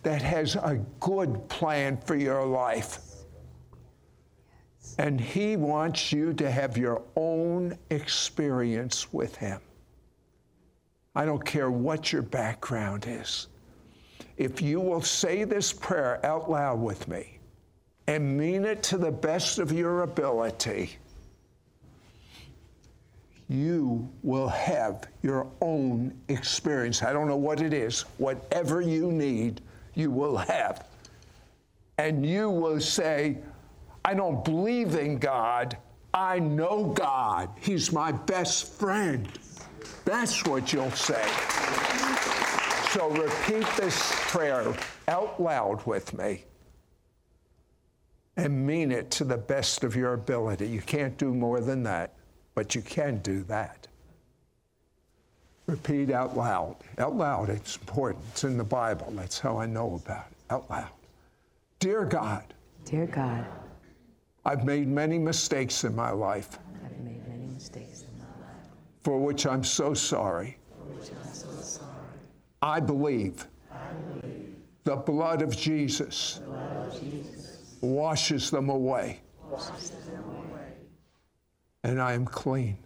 that 0.05 0.23
has 0.23 0.55
a 0.55 0.81
good 1.01 1.47
plan 1.51 1.99
for 1.99 2.17
your 2.17 2.47
life. 2.47 3.01
And 4.97 5.21
He 5.21 5.59
wants 5.59 6.12
you 6.12 6.33
to 6.33 6.51
have 6.51 6.79
your 6.79 7.03
own 7.14 7.77
experience 7.91 9.12
with 9.12 9.37
Him. 9.37 9.61
I 11.14 11.27
don't 11.27 11.45
care 11.45 11.71
what 11.71 12.11
your 12.11 12.23
background 12.23 13.05
is. 13.07 13.49
If 14.38 14.62
you 14.62 14.81
will 14.81 15.03
say 15.03 15.45
this 15.45 15.75
prayer 15.75 16.25
out 16.25 16.51
loud 16.51 16.81
with 16.81 17.07
me 17.07 17.38
and 18.07 18.38
mean 18.38 18.64
it 18.64 18.83
to 18.85 18.97
the 18.97 19.12
best 19.12 19.59
of 19.59 19.71
your 19.71 20.05
ability, 20.05 20.97
you 23.49 24.09
will 24.23 24.49
have 24.49 25.09
your 25.23 25.51
own 25.61 26.15
experience. 26.29 27.03
I 27.03 27.13
don't 27.13 27.29
know 27.29 27.37
what 27.37 27.61
it 27.61 27.73
is. 27.73 28.03
Whatever 28.19 28.83
you 28.83 29.11
need, 29.11 29.63
you 29.95 30.11
will 30.11 30.37
have. 30.37 30.87
And 31.97 32.25
you 32.25 32.51
will 32.51 32.81
say, 32.81 33.39
I 34.05 34.15
don't 34.15 34.45
believe 34.45 34.95
in 34.95 35.19
God. 35.19 35.77
I 36.13 36.39
know 36.39 36.93
God. 36.95 37.51
He's 37.59 37.93
my 37.93 38.13
best 38.13 38.73
friend. 38.75 39.29
That's 40.05 40.45
what 40.45 40.73
you'll 40.73 40.91
say. 40.91 41.27
So 42.91 43.11
repeat 43.11 43.67
this 43.77 44.13
prayer 44.31 44.75
out 45.09 45.41
loud 45.41 45.87
with 45.87 46.17
me 46.17 46.45
and 48.37 48.67
mean 48.67 48.93
it 48.93 49.11
to 49.11 49.25
the 49.25 49.37
best 49.37 49.85
of 49.85 49.97
your 49.97 50.15
ability. 50.15 50.69
You 50.69 50.81
can't 50.81 51.17
do 51.19 51.35
more 51.35 51.61
than 51.61 51.83
that, 51.83 52.15
but 52.59 52.75
you 52.75 52.83
can 52.83 53.18
do 53.18 53.44
that. 53.44 53.87
Repeat 55.66 56.11
out 56.11 56.37
loud. 56.37 56.75
Out 56.99 57.14
loud, 57.14 57.51
it's 57.51 57.77
important. 57.77 58.25
It's 58.33 58.42
in 58.42 58.59
the 58.59 58.64
Bible. 58.64 59.12
That's 59.12 59.38
how 59.38 59.59
I 59.59 59.66
know 59.66 60.01
about 60.05 60.27
it. 60.33 60.37
Out 60.51 60.68
loud. 60.68 60.90
Dear 61.79 62.05
God, 62.05 62.42
Dear 62.85 63.07
God, 63.07 63.47
I've 64.44 64.64
made 64.64 64.88
many 64.88 65.21
mistakes 65.21 65.85
in 65.85 65.94
my 65.94 66.11
life, 66.11 66.59
I've 66.85 66.99
made 66.99 67.25
many 67.29 67.47
mistakes 67.47 68.03
in 68.03 68.18
my 68.18 68.25
life. 68.25 68.66
for 69.05 69.21
which 69.21 69.47
I'm 69.47 69.62
so 69.62 69.94
sorry. 69.94 70.59
For 70.73 70.85
which 70.94 71.11
I 72.61 72.81
believe 72.81 73.47
the 74.83 74.97
blood 74.97 75.42
of 75.42 75.57
Jesus 75.57 76.40
washes 77.83 78.51
them 78.51 78.68
away. 78.68 79.21
And 81.85 82.01
I 82.01 82.12
am 82.12 82.25
clean. 82.25 82.79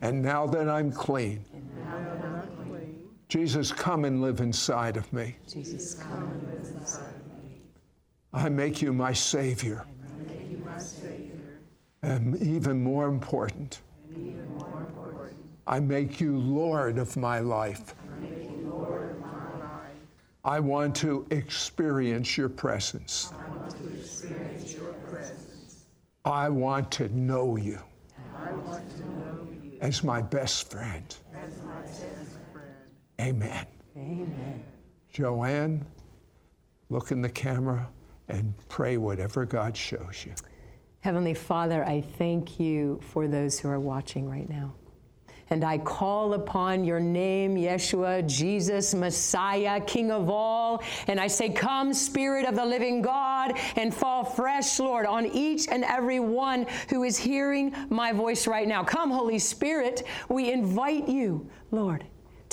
And 0.00 0.22
now 0.22 0.46
that 0.46 0.68
I'm 0.68 0.90
clean, 0.92 1.44
Jesus, 3.28 3.72
come 3.72 4.04
and 4.04 4.20
live 4.20 4.40
inside 4.40 4.96
of 4.96 5.12
me. 5.12 5.36
Jesus, 5.48 5.94
come 5.94 6.30
and 6.30 6.42
live 6.48 6.76
inside 6.76 7.14
I 8.32 8.48
make 8.48 8.82
you 8.82 8.92
my 8.92 9.12
Savior. 9.12 9.86
And 12.02 12.36
even 12.42 12.82
more 12.82 13.06
important, 13.06 13.80
I 15.66 15.80
make 15.80 16.20
you 16.20 16.36
Lord 16.36 16.98
of 16.98 17.16
my 17.16 17.38
life. 17.38 17.94
I 20.44 20.60
want 20.60 20.94
to 20.96 21.26
experience 21.30 22.36
your 22.36 22.50
presence. 22.50 23.32
I 23.32 23.48
want 26.48 26.90
to 26.92 27.14
know 27.16 27.56
you 27.56 27.78
as 29.80 30.02
my 30.02 30.22
best 30.22 30.70
friend. 30.70 31.14
Amen. 33.20 33.66
Amen. 33.96 34.64
Joanne, 35.12 35.86
look 36.88 37.10
in 37.10 37.22
the 37.22 37.28
camera 37.28 37.88
and 38.28 38.54
pray 38.68 38.96
whatever 38.96 39.44
God 39.44 39.76
shows 39.76 40.24
you. 40.26 40.32
Heavenly 41.00 41.34
Father, 41.34 41.84
I 41.84 42.00
thank 42.00 42.58
you 42.58 42.98
for 43.02 43.28
those 43.28 43.60
who 43.60 43.68
are 43.68 43.78
watching 43.78 44.28
right 44.28 44.48
now. 44.48 44.74
And 45.54 45.62
I 45.62 45.78
call 45.78 46.34
upon 46.34 46.82
your 46.82 46.98
name, 46.98 47.54
Yeshua, 47.54 48.26
Jesus, 48.26 48.92
Messiah, 48.92 49.80
King 49.80 50.10
of 50.10 50.28
all. 50.28 50.82
And 51.06 51.20
I 51.20 51.28
say, 51.28 51.48
Come, 51.48 51.94
Spirit 51.94 52.44
of 52.44 52.56
the 52.56 52.64
living 52.64 53.00
God, 53.00 53.56
and 53.76 53.94
fall 53.94 54.24
fresh, 54.24 54.80
Lord, 54.80 55.06
on 55.06 55.26
each 55.26 55.68
and 55.68 55.84
every 55.84 56.18
one 56.18 56.66
who 56.90 57.04
is 57.04 57.16
hearing 57.16 57.72
my 57.88 58.12
voice 58.12 58.48
right 58.48 58.66
now. 58.66 58.82
Come, 58.82 59.12
Holy 59.12 59.38
Spirit, 59.38 60.02
we 60.28 60.50
invite 60.50 61.08
you, 61.08 61.48
Lord 61.70 62.04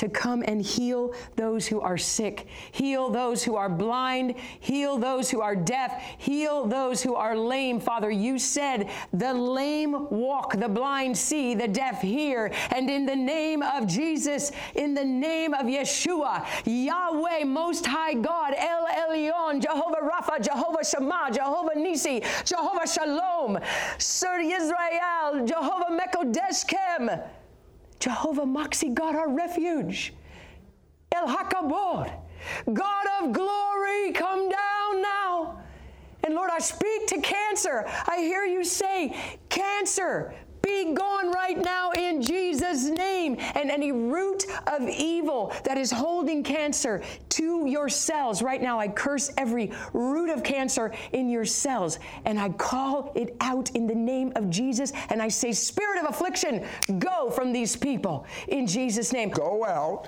to 0.01 0.09
come 0.09 0.43
and 0.47 0.63
heal 0.63 1.13
those 1.35 1.67
who 1.67 1.79
are 1.79 1.97
sick, 1.97 2.47
heal 2.71 3.11
those 3.11 3.43
who 3.43 3.55
are 3.55 3.69
blind, 3.69 4.33
heal 4.59 4.97
those 4.97 5.29
who 5.29 5.41
are 5.41 5.55
deaf, 5.55 6.03
heal 6.17 6.65
those 6.65 7.03
who 7.03 7.13
are 7.13 7.37
lame. 7.37 7.79
Father, 7.79 8.09
you 8.09 8.39
said, 8.39 8.89
the 9.13 9.31
lame 9.31 10.09
walk, 10.09 10.57
the 10.57 10.67
blind 10.67 11.15
see, 11.15 11.53
the 11.53 11.67
deaf 11.67 12.01
hear. 12.01 12.51
And 12.75 12.89
in 12.89 13.05
the 13.05 13.15
name 13.15 13.61
of 13.61 13.85
Jesus, 13.85 14.51
in 14.73 14.95
the 14.95 15.05
name 15.05 15.53
of 15.53 15.67
Yeshua, 15.67 16.47
Yahweh, 16.65 17.43
Most 17.43 17.85
High 17.85 18.15
God, 18.15 18.55
El 18.57 18.87
Elyon, 18.87 19.61
Jehovah 19.61 20.01
Rapha, 20.01 20.43
Jehovah 20.43 20.83
Shammah, 20.83 21.29
Jehovah 21.31 21.75
Nissi, 21.75 22.25
Jehovah 22.43 22.87
Shalom, 22.87 23.59
Sir 23.99 24.39
Israel, 24.39 25.45
Jehovah 25.45 25.95
Mekodeshkem. 25.95 27.40
Jehovah 28.01 28.45
Machsi, 28.45 28.93
God 28.93 29.15
our 29.15 29.29
refuge. 29.29 30.13
El 31.13 31.27
Hakabod, 31.27 32.11
God 32.73 33.05
of 33.21 33.31
glory, 33.31 34.11
come 34.11 34.49
down 34.49 35.01
now. 35.01 35.61
And 36.23 36.33
Lord, 36.33 36.49
I 36.51 36.59
speak 36.59 37.07
to 37.07 37.21
cancer. 37.21 37.85
I 38.07 38.17
hear 38.17 38.43
you 38.43 38.63
say, 38.63 39.15
Cancer, 39.49 40.33
be 40.61 40.93
gone 40.93 41.31
right 41.31 41.57
now 41.57 41.91
in 41.91 42.21
Jesus' 42.21 42.85
name. 42.85 43.37
And 43.55 43.69
any 43.69 43.91
root 43.91 44.45
of 44.67 44.87
evil 44.87 45.53
that 45.63 45.77
is 45.77 45.91
holding 45.91 46.43
cancer 46.43 47.01
to 47.29 47.65
your 47.67 47.89
cells, 47.89 48.41
right 48.41 48.61
now, 48.61 48.79
I 48.79 48.87
curse 48.87 49.31
every 49.37 49.71
root 49.93 50.29
of 50.29 50.43
cancer 50.43 50.93
in 51.13 51.29
your 51.29 51.45
cells 51.45 51.99
and 52.25 52.39
I 52.39 52.49
call 52.49 53.11
it 53.15 53.35
out 53.41 53.71
in 53.71 53.87
the 53.87 53.95
name 53.95 54.33
of 54.35 54.49
Jesus. 54.49 54.91
And 55.09 55.21
I 55.21 55.27
say, 55.27 55.51
Spirit 55.51 56.03
of 56.03 56.09
affliction, 56.09 56.65
go 56.99 57.29
from 57.29 57.51
these 57.51 57.75
people 57.75 58.25
in 58.47 58.67
Jesus' 58.67 59.13
name. 59.13 59.29
Go 59.29 59.65
out, 59.65 60.07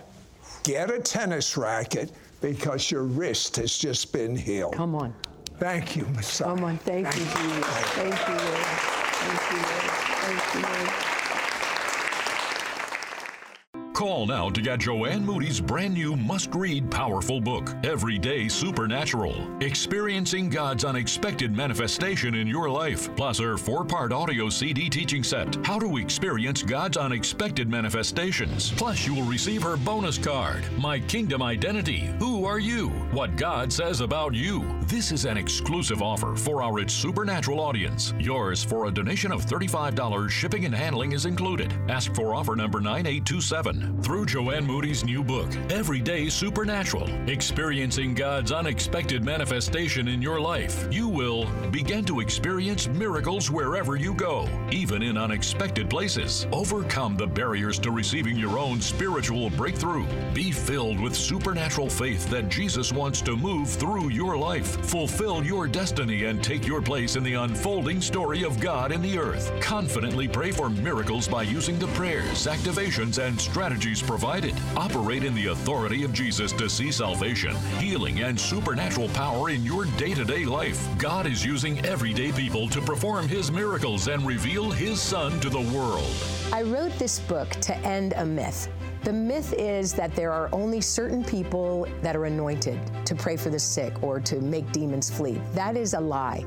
get 0.64 0.92
a 0.92 1.00
tennis 1.00 1.58
racket 1.58 2.12
because 2.42 2.92
your 2.92 3.04
wrist 3.04 3.56
has 3.56 3.78
just 3.78 4.12
been 4.12 4.36
healed. 4.36 4.74
Come 4.74 4.96
on. 4.96 5.14
Thank 5.60 5.96
you, 5.96 6.06
Messiah. 6.16 6.50
Come 6.50 6.64
on. 6.66 6.78
Thank 6.80 7.08
you, 7.16 7.24
Jesus. 7.24 7.66
Thank 7.96 8.28
you, 8.28 8.36
Lord. 8.36 8.66
Thank 8.66 9.52
you, 9.52 9.58
Lord. 9.58 9.83
Lord. 10.56 11.13
Call 13.94 14.26
now 14.26 14.50
to 14.50 14.60
get 14.60 14.80
Joanne 14.80 15.24
Moody's 15.24 15.62
brand 15.62 15.94
new 15.94 16.16
must 16.16 16.56
read 16.56 16.90
powerful 16.90 17.40
book, 17.40 17.70
Everyday 17.84 18.48
Supernatural 18.48 19.36
Experiencing 19.62 20.50
God's 20.50 20.84
Unexpected 20.84 21.56
Manifestation 21.56 22.34
in 22.34 22.48
Your 22.48 22.72
Life, 22.72 23.16
plus 23.16 23.38
her 23.38 23.56
four 23.56 23.86
part 23.86 24.12
audio 24.12 24.50
CD 24.50 24.90
teaching 24.90 25.24
set, 25.24 25.64
How 25.64 25.78
to 25.78 25.98
Experience 25.98 26.64
God's 26.64 26.98
Unexpected 26.98 27.70
Manifestations. 27.70 28.72
Plus, 28.72 29.06
you 29.06 29.14
will 29.14 29.30
receive 29.30 29.62
her 29.62 29.78
bonus 29.78 30.18
card, 30.18 30.64
My 30.80 31.00
Kingdom 31.00 31.44
Identity 31.44 32.10
Who 32.18 32.46
Are 32.46 32.60
You? 32.60 32.90
What 33.12 33.36
God 33.36 33.72
Says 33.72 34.02
About 34.02 34.34
You. 34.34 34.66
This 34.86 35.12
is 35.12 35.26
an 35.26 35.38
exclusive 35.38 36.02
offer 36.02 36.36
for 36.36 36.64
our 36.64 36.80
It's 36.80 36.96
Supernatural 36.96 37.60
audience. 37.60 38.16
Yours 38.18 38.64
for 38.64 38.88
a 38.88 38.92
donation 38.92 39.32
of 39.32 39.46
$35. 39.46 40.32
Shipping 40.32 40.66
and 40.66 40.74
handling 40.74 41.12
is 41.12 41.28
included. 41.28 41.72
Ask 41.90 42.16
for 42.16 42.34
offer 42.34 42.56
number 42.56 42.82
9827 42.82 43.83
through 44.04 44.26
Joanne 44.26 44.66
Moody's 44.66 45.04
new 45.04 45.24
book, 45.24 45.48
Everyday 45.70 46.30
Supernatural 46.30 47.10
Experiencing 47.30 48.14
God's 48.14 48.52
Unexpected 48.52 49.24
Manifestation 49.24 50.08
in 50.08 50.22
Your 50.22 50.40
Life. 50.40 50.88
You 50.92 51.08
will 51.08 51.46
begin 51.72 52.06
to 52.06 52.20
experience 52.20 52.88
miracles 52.88 53.50
wherever 53.50 53.96
you 53.96 54.14
go, 54.14 54.48
even 54.72 55.04
in 55.04 55.18
unexpected 55.18 55.90
places. 55.90 56.48
Overcome 56.52 57.18
the 57.18 57.28
barriers 57.28 57.80
to 57.80 57.92
receiving 57.92 58.38
your 58.38 58.58
own 58.60 58.80
spiritual 58.80 59.50
breakthrough. 59.52 60.06
Be 60.34 60.52
filled 60.52 61.00
with 61.00 61.16
supernatural 61.16 61.90
faith 61.90 62.30
that 62.30 62.50
Jesus 62.50 62.94
wants 62.94 63.22
to 63.22 63.36
move 63.36 63.70
through 63.70 64.10
your 64.10 64.38
life, 64.38 64.86
fulfill 64.86 65.44
your 65.44 65.68
destiny, 65.68 66.26
and 66.26 66.44
take 66.44 66.68
your 66.68 66.82
place 66.82 67.16
in 67.16 67.24
the 67.24 67.34
unfolding 67.34 68.02
story 68.02 68.44
of 68.44 68.60
God 68.60 68.92
in 68.92 69.02
the 69.02 69.18
earth. 69.18 69.52
Confidently 69.60 70.28
pray 70.28 70.52
for 70.52 70.70
miracles 70.70 71.28
by 71.28 71.44
using 71.44 71.80
the 71.80 71.88
prayers, 71.88 72.48
activations, 72.48 73.22
and 73.22 73.40
strategies 73.40 73.73
strategies 73.74 74.04
provided. 74.04 74.54
Operate 74.78 75.24
in 75.24 75.34
the 75.34 75.48
authority 75.48 76.04
of 76.04 76.14
Jesus 76.14 76.52
to 76.54 76.70
see 76.70 76.92
salvation, 76.92 77.56
healing, 77.80 78.22
and 78.22 78.40
supernatural 78.40 79.10
power 79.10 79.50
in 79.50 79.64
your 79.64 79.86
day 79.98 80.14
to 80.14 80.24
day 80.24 80.46
life. 80.46 80.88
God 81.00 81.26
is 81.26 81.44
using 81.44 81.84
everyday 81.84 82.32
people 82.32 82.70
to 82.70 82.80
perform 82.82 83.28
His 83.28 83.52
miracles 83.52 84.08
and 84.10 84.28
reveal 84.28 84.70
His 84.70 85.02
Son 85.02 85.40
to 85.40 85.50
the 85.50 85.62
world. 85.76 86.14
I 86.52 86.62
wrote 86.62 86.92
this 87.00 87.20
book 87.22 87.50
to 87.62 87.76
end 87.78 88.14
a 88.16 88.26
myth. 88.26 88.70
The 89.04 89.12
myth 89.12 89.54
is 89.58 89.92
that 89.94 90.16
there 90.16 90.32
are 90.32 90.50
only 90.54 90.80
certain 90.80 91.24
people 91.24 91.88
that 92.04 92.16
are 92.16 92.26
anointed 92.26 92.80
to 93.06 93.16
pray 93.16 93.36
for 93.36 93.50
the 93.50 93.60
sick 93.60 94.04
or 94.04 94.20
to 94.20 94.40
make 94.40 94.72
demons 94.72 95.10
flee. 95.10 95.42
That 95.54 95.76
is 95.76 95.96
a 95.96 96.00
lie. 96.00 96.46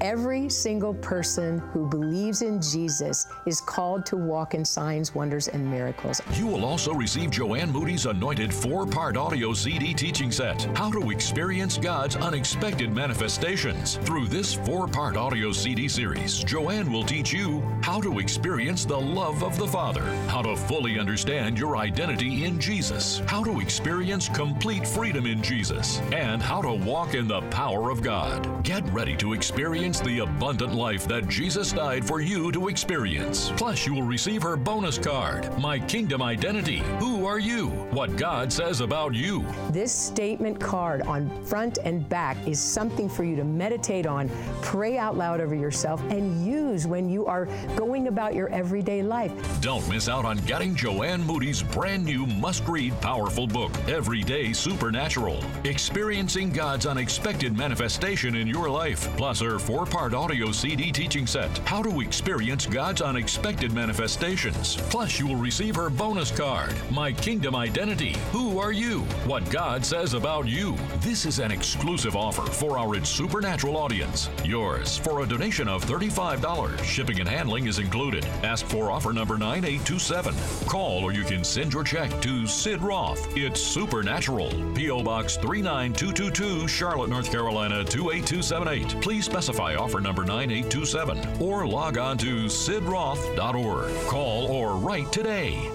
Every 0.00 0.50
single 0.50 0.92
person 0.94 1.58
who 1.58 1.88
believes 1.88 2.42
in 2.42 2.60
Jesus 2.60 3.26
is 3.46 3.62
called 3.62 4.04
to 4.06 4.16
walk 4.16 4.52
in 4.52 4.62
signs, 4.62 5.14
wonders, 5.14 5.48
and 5.48 5.64
miracles. 5.70 6.20
You 6.34 6.46
will 6.46 6.66
also 6.66 6.92
receive 6.92 7.30
Joanne 7.30 7.70
Moody's 7.70 8.04
anointed 8.04 8.52
four 8.52 8.86
part 8.86 9.16
audio 9.16 9.54
CD 9.54 9.94
teaching 9.94 10.30
set 10.30 10.64
How 10.76 10.90
to 10.90 11.10
Experience 11.10 11.78
God's 11.78 12.16
Unexpected 12.16 12.92
Manifestations. 12.92 13.96
Through 14.02 14.26
this 14.26 14.54
four 14.54 14.86
part 14.86 15.16
audio 15.16 15.50
CD 15.50 15.88
series, 15.88 16.44
Joanne 16.44 16.92
will 16.92 17.04
teach 17.04 17.32
you 17.32 17.62
how 17.82 18.00
to 18.02 18.18
experience 18.18 18.84
the 18.84 19.00
love 19.00 19.42
of 19.42 19.56
the 19.56 19.66
Father, 19.66 20.04
how 20.28 20.42
to 20.42 20.56
fully 20.56 20.98
understand 20.98 21.58
your 21.58 21.78
identity 21.78 22.44
in 22.44 22.60
Jesus, 22.60 23.22
how 23.26 23.42
to 23.44 23.60
experience 23.60 24.28
complete 24.28 24.86
freedom 24.86 25.24
in 25.24 25.42
Jesus, 25.42 26.00
and 26.12 26.42
how 26.42 26.60
to 26.60 26.72
walk 26.72 27.14
in 27.14 27.26
the 27.26 27.40
power 27.42 27.90
of 27.90 28.02
God. 28.02 28.62
Get 28.62 28.86
ready 28.92 29.16
to 29.16 29.32
experience 29.32 29.85
experience 29.86 30.00
the 30.00 30.30
abundant 30.30 30.74
life 30.74 31.06
that 31.06 31.28
Jesus 31.28 31.70
died 31.70 32.04
for 32.04 32.20
you 32.20 32.50
to 32.50 32.66
experience. 32.66 33.52
Plus, 33.56 33.86
you 33.86 33.94
will 33.94 34.02
receive 34.02 34.42
her 34.42 34.56
bonus 34.56 34.98
card, 34.98 35.56
My 35.60 35.78
Kingdom 35.78 36.22
Identity. 36.22 36.82
Who 36.98 37.24
are 37.24 37.38
you? 37.38 37.68
What 37.90 38.16
God 38.16 38.52
says 38.52 38.80
about 38.80 39.14
you. 39.14 39.44
This 39.70 39.92
statement 39.92 40.58
card 40.58 41.02
on 41.02 41.30
front 41.44 41.78
and 41.84 42.08
back 42.08 42.36
is 42.48 42.58
something 42.58 43.08
for 43.08 43.22
you 43.22 43.36
to 43.36 43.44
meditate 43.44 44.06
on, 44.06 44.28
pray 44.60 44.98
out 44.98 45.16
loud 45.16 45.40
over 45.40 45.54
yourself, 45.54 46.02
and 46.10 46.44
use 46.44 46.86
when 46.86 47.08
you 47.08 47.26
are 47.26 47.46
going 47.76 48.08
about 48.08 48.34
your 48.34 48.48
everyday 48.48 49.02
life. 49.04 49.32
Don't 49.60 49.88
miss 49.88 50.08
out 50.08 50.24
on 50.24 50.38
getting 50.38 50.74
Joanne 50.74 51.22
Moody's 51.22 51.62
brand 51.62 52.04
new 52.04 52.26
must 52.26 52.66
read 52.66 53.00
powerful 53.00 53.46
book, 53.46 53.70
Everyday 53.88 54.52
Supernatural 54.52 55.40
Experiencing 55.62 56.50
God's 56.50 56.86
Unexpected 56.86 57.56
Manifestation 57.56 58.34
in 58.34 58.48
Your 58.48 58.68
Life, 58.68 59.08
plus 59.16 59.40
her 59.40 59.60
four 59.76 59.84
part 59.84 60.14
audio 60.14 60.50
CD 60.50 60.90
teaching 60.90 61.26
set, 61.26 61.58
How 61.68 61.82
to 61.82 62.00
Experience 62.00 62.64
God's 62.64 63.02
Unexpected 63.02 63.72
Manifestations. 63.72 64.76
Plus, 64.88 65.18
you 65.18 65.26
will 65.26 65.36
receive 65.36 65.76
her 65.76 65.90
bonus 65.90 66.30
card, 66.30 66.74
My 66.90 67.12
Kingdom 67.12 67.54
Identity 67.54 68.16
Who 68.32 68.58
Are 68.58 68.72
You? 68.72 69.00
What 69.26 69.50
God 69.50 69.84
Says 69.84 70.14
About 70.14 70.48
You. 70.48 70.76
This 71.00 71.26
is 71.26 71.40
an 71.40 71.50
exclusive 71.50 72.16
offer 72.16 72.50
for 72.50 72.78
our 72.78 72.94
It's 72.94 73.10
Supernatural 73.10 73.76
audience. 73.76 74.30
Yours 74.46 74.96
for 74.96 75.20
a 75.22 75.26
donation 75.26 75.68
of 75.68 75.84
$35. 75.84 76.82
Shipping 76.82 77.20
and 77.20 77.28
handling 77.28 77.66
is 77.66 77.78
included. 77.78 78.24
Ask 78.44 78.64
for 78.64 78.90
offer 78.90 79.12
number 79.12 79.36
9827. 79.36 80.34
Call 80.66 81.04
or 81.04 81.12
you 81.12 81.22
can 81.22 81.44
send 81.44 81.74
your 81.74 81.84
check 81.84 82.10
to 82.22 82.46
Sid 82.46 82.80
Roth. 82.80 83.36
It's 83.36 83.60
Supernatural. 83.60 84.48
P.O. 84.74 85.02
Box 85.02 85.36
39222, 85.36 86.66
Charlotte, 86.66 87.10
North 87.10 87.30
Carolina 87.30 87.84
28278. 87.84 89.02
Please 89.02 89.26
specify 89.26 89.65
offer 89.74 90.00
number 90.00 90.24
9827 90.24 91.42
or 91.42 91.66
log 91.66 91.98
on 91.98 92.16
to 92.18 92.44
sidroth.org. 92.44 94.08
Call 94.08 94.46
or 94.46 94.76
write 94.76 95.10
today. 95.12 95.70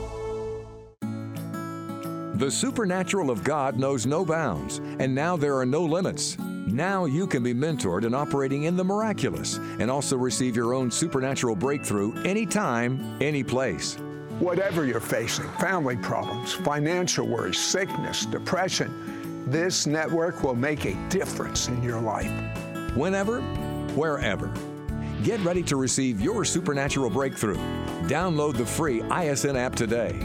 The 2.36 2.50
supernatural 2.50 3.30
of 3.30 3.44
God 3.44 3.78
knows 3.78 4.06
no 4.06 4.26
bounds, 4.26 4.80
and 5.00 5.14
now 5.14 5.36
there 5.36 5.58
are 5.58 5.66
no 5.66 5.84
limits. 5.84 6.40
Now 6.40 7.06
you 7.06 7.28
can 7.28 7.44
be 7.44 7.54
mentored 7.54 8.06
in 8.06 8.16
operating 8.16 8.64
in 8.64 8.76
the 8.78 8.84
miraculous 8.84 9.58
and 9.58 9.92
also 9.92 10.18
receive 10.18 10.56
your 10.56 10.74
own 10.74 10.90
supernatural 10.90 11.56
breakthrough 11.56 12.20
anytime, 12.24 13.18
any 13.22 13.44
place. 13.44 13.96
Whatever 14.40 14.86
you're 14.86 15.00
facing 15.00 15.48
family 15.60 15.98
problems, 15.98 16.54
financial 16.54 17.28
worries, 17.28 17.60
sickness, 17.60 18.26
depression 18.26 18.92
this 19.48 19.88
network 19.88 20.44
will 20.44 20.56
make 20.56 20.86
a 20.86 20.94
difference 21.10 21.68
in 21.68 21.82
your 21.82 22.00
life. 22.00 22.32
Whenever, 22.96 23.42
wherever. 23.96 24.54
Get 25.24 25.40
ready 25.42 25.64
to 25.64 25.76
receive 25.76 26.20
your 26.20 26.44
supernatural 26.46 27.10
breakthrough. 27.10 27.58
Download 28.08 28.56
the 28.56 28.66
free 28.66 29.02
ISN 29.04 29.56
app 29.56 29.76
today. 29.76 30.16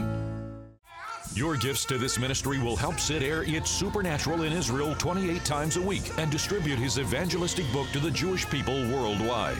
Your 1.33 1.55
gifts 1.55 1.85
to 1.85 1.99
this 1.99 2.17
ministry 2.17 2.57
will 2.57 2.75
help 2.75 2.99
Sid 2.99 3.21
air 3.21 3.43
It's 3.45 3.69
Supernatural 3.69 4.41
in 4.41 4.53
Israel 4.53 4.95
28 4.95 5.45
times 5.45 5.77
a 5.77 5.81
week 5.81 6.17
and 6.17 6.31
distribute 6.31 6.79
his 6.79 6.97
evangelistic 6.97 7.71
book 7.71 7.87
to 7.93 7.99
the 7.99 8.09
Jewish 8.09 8.49
people 8.49 8.73
worldwide. 8.89 9.57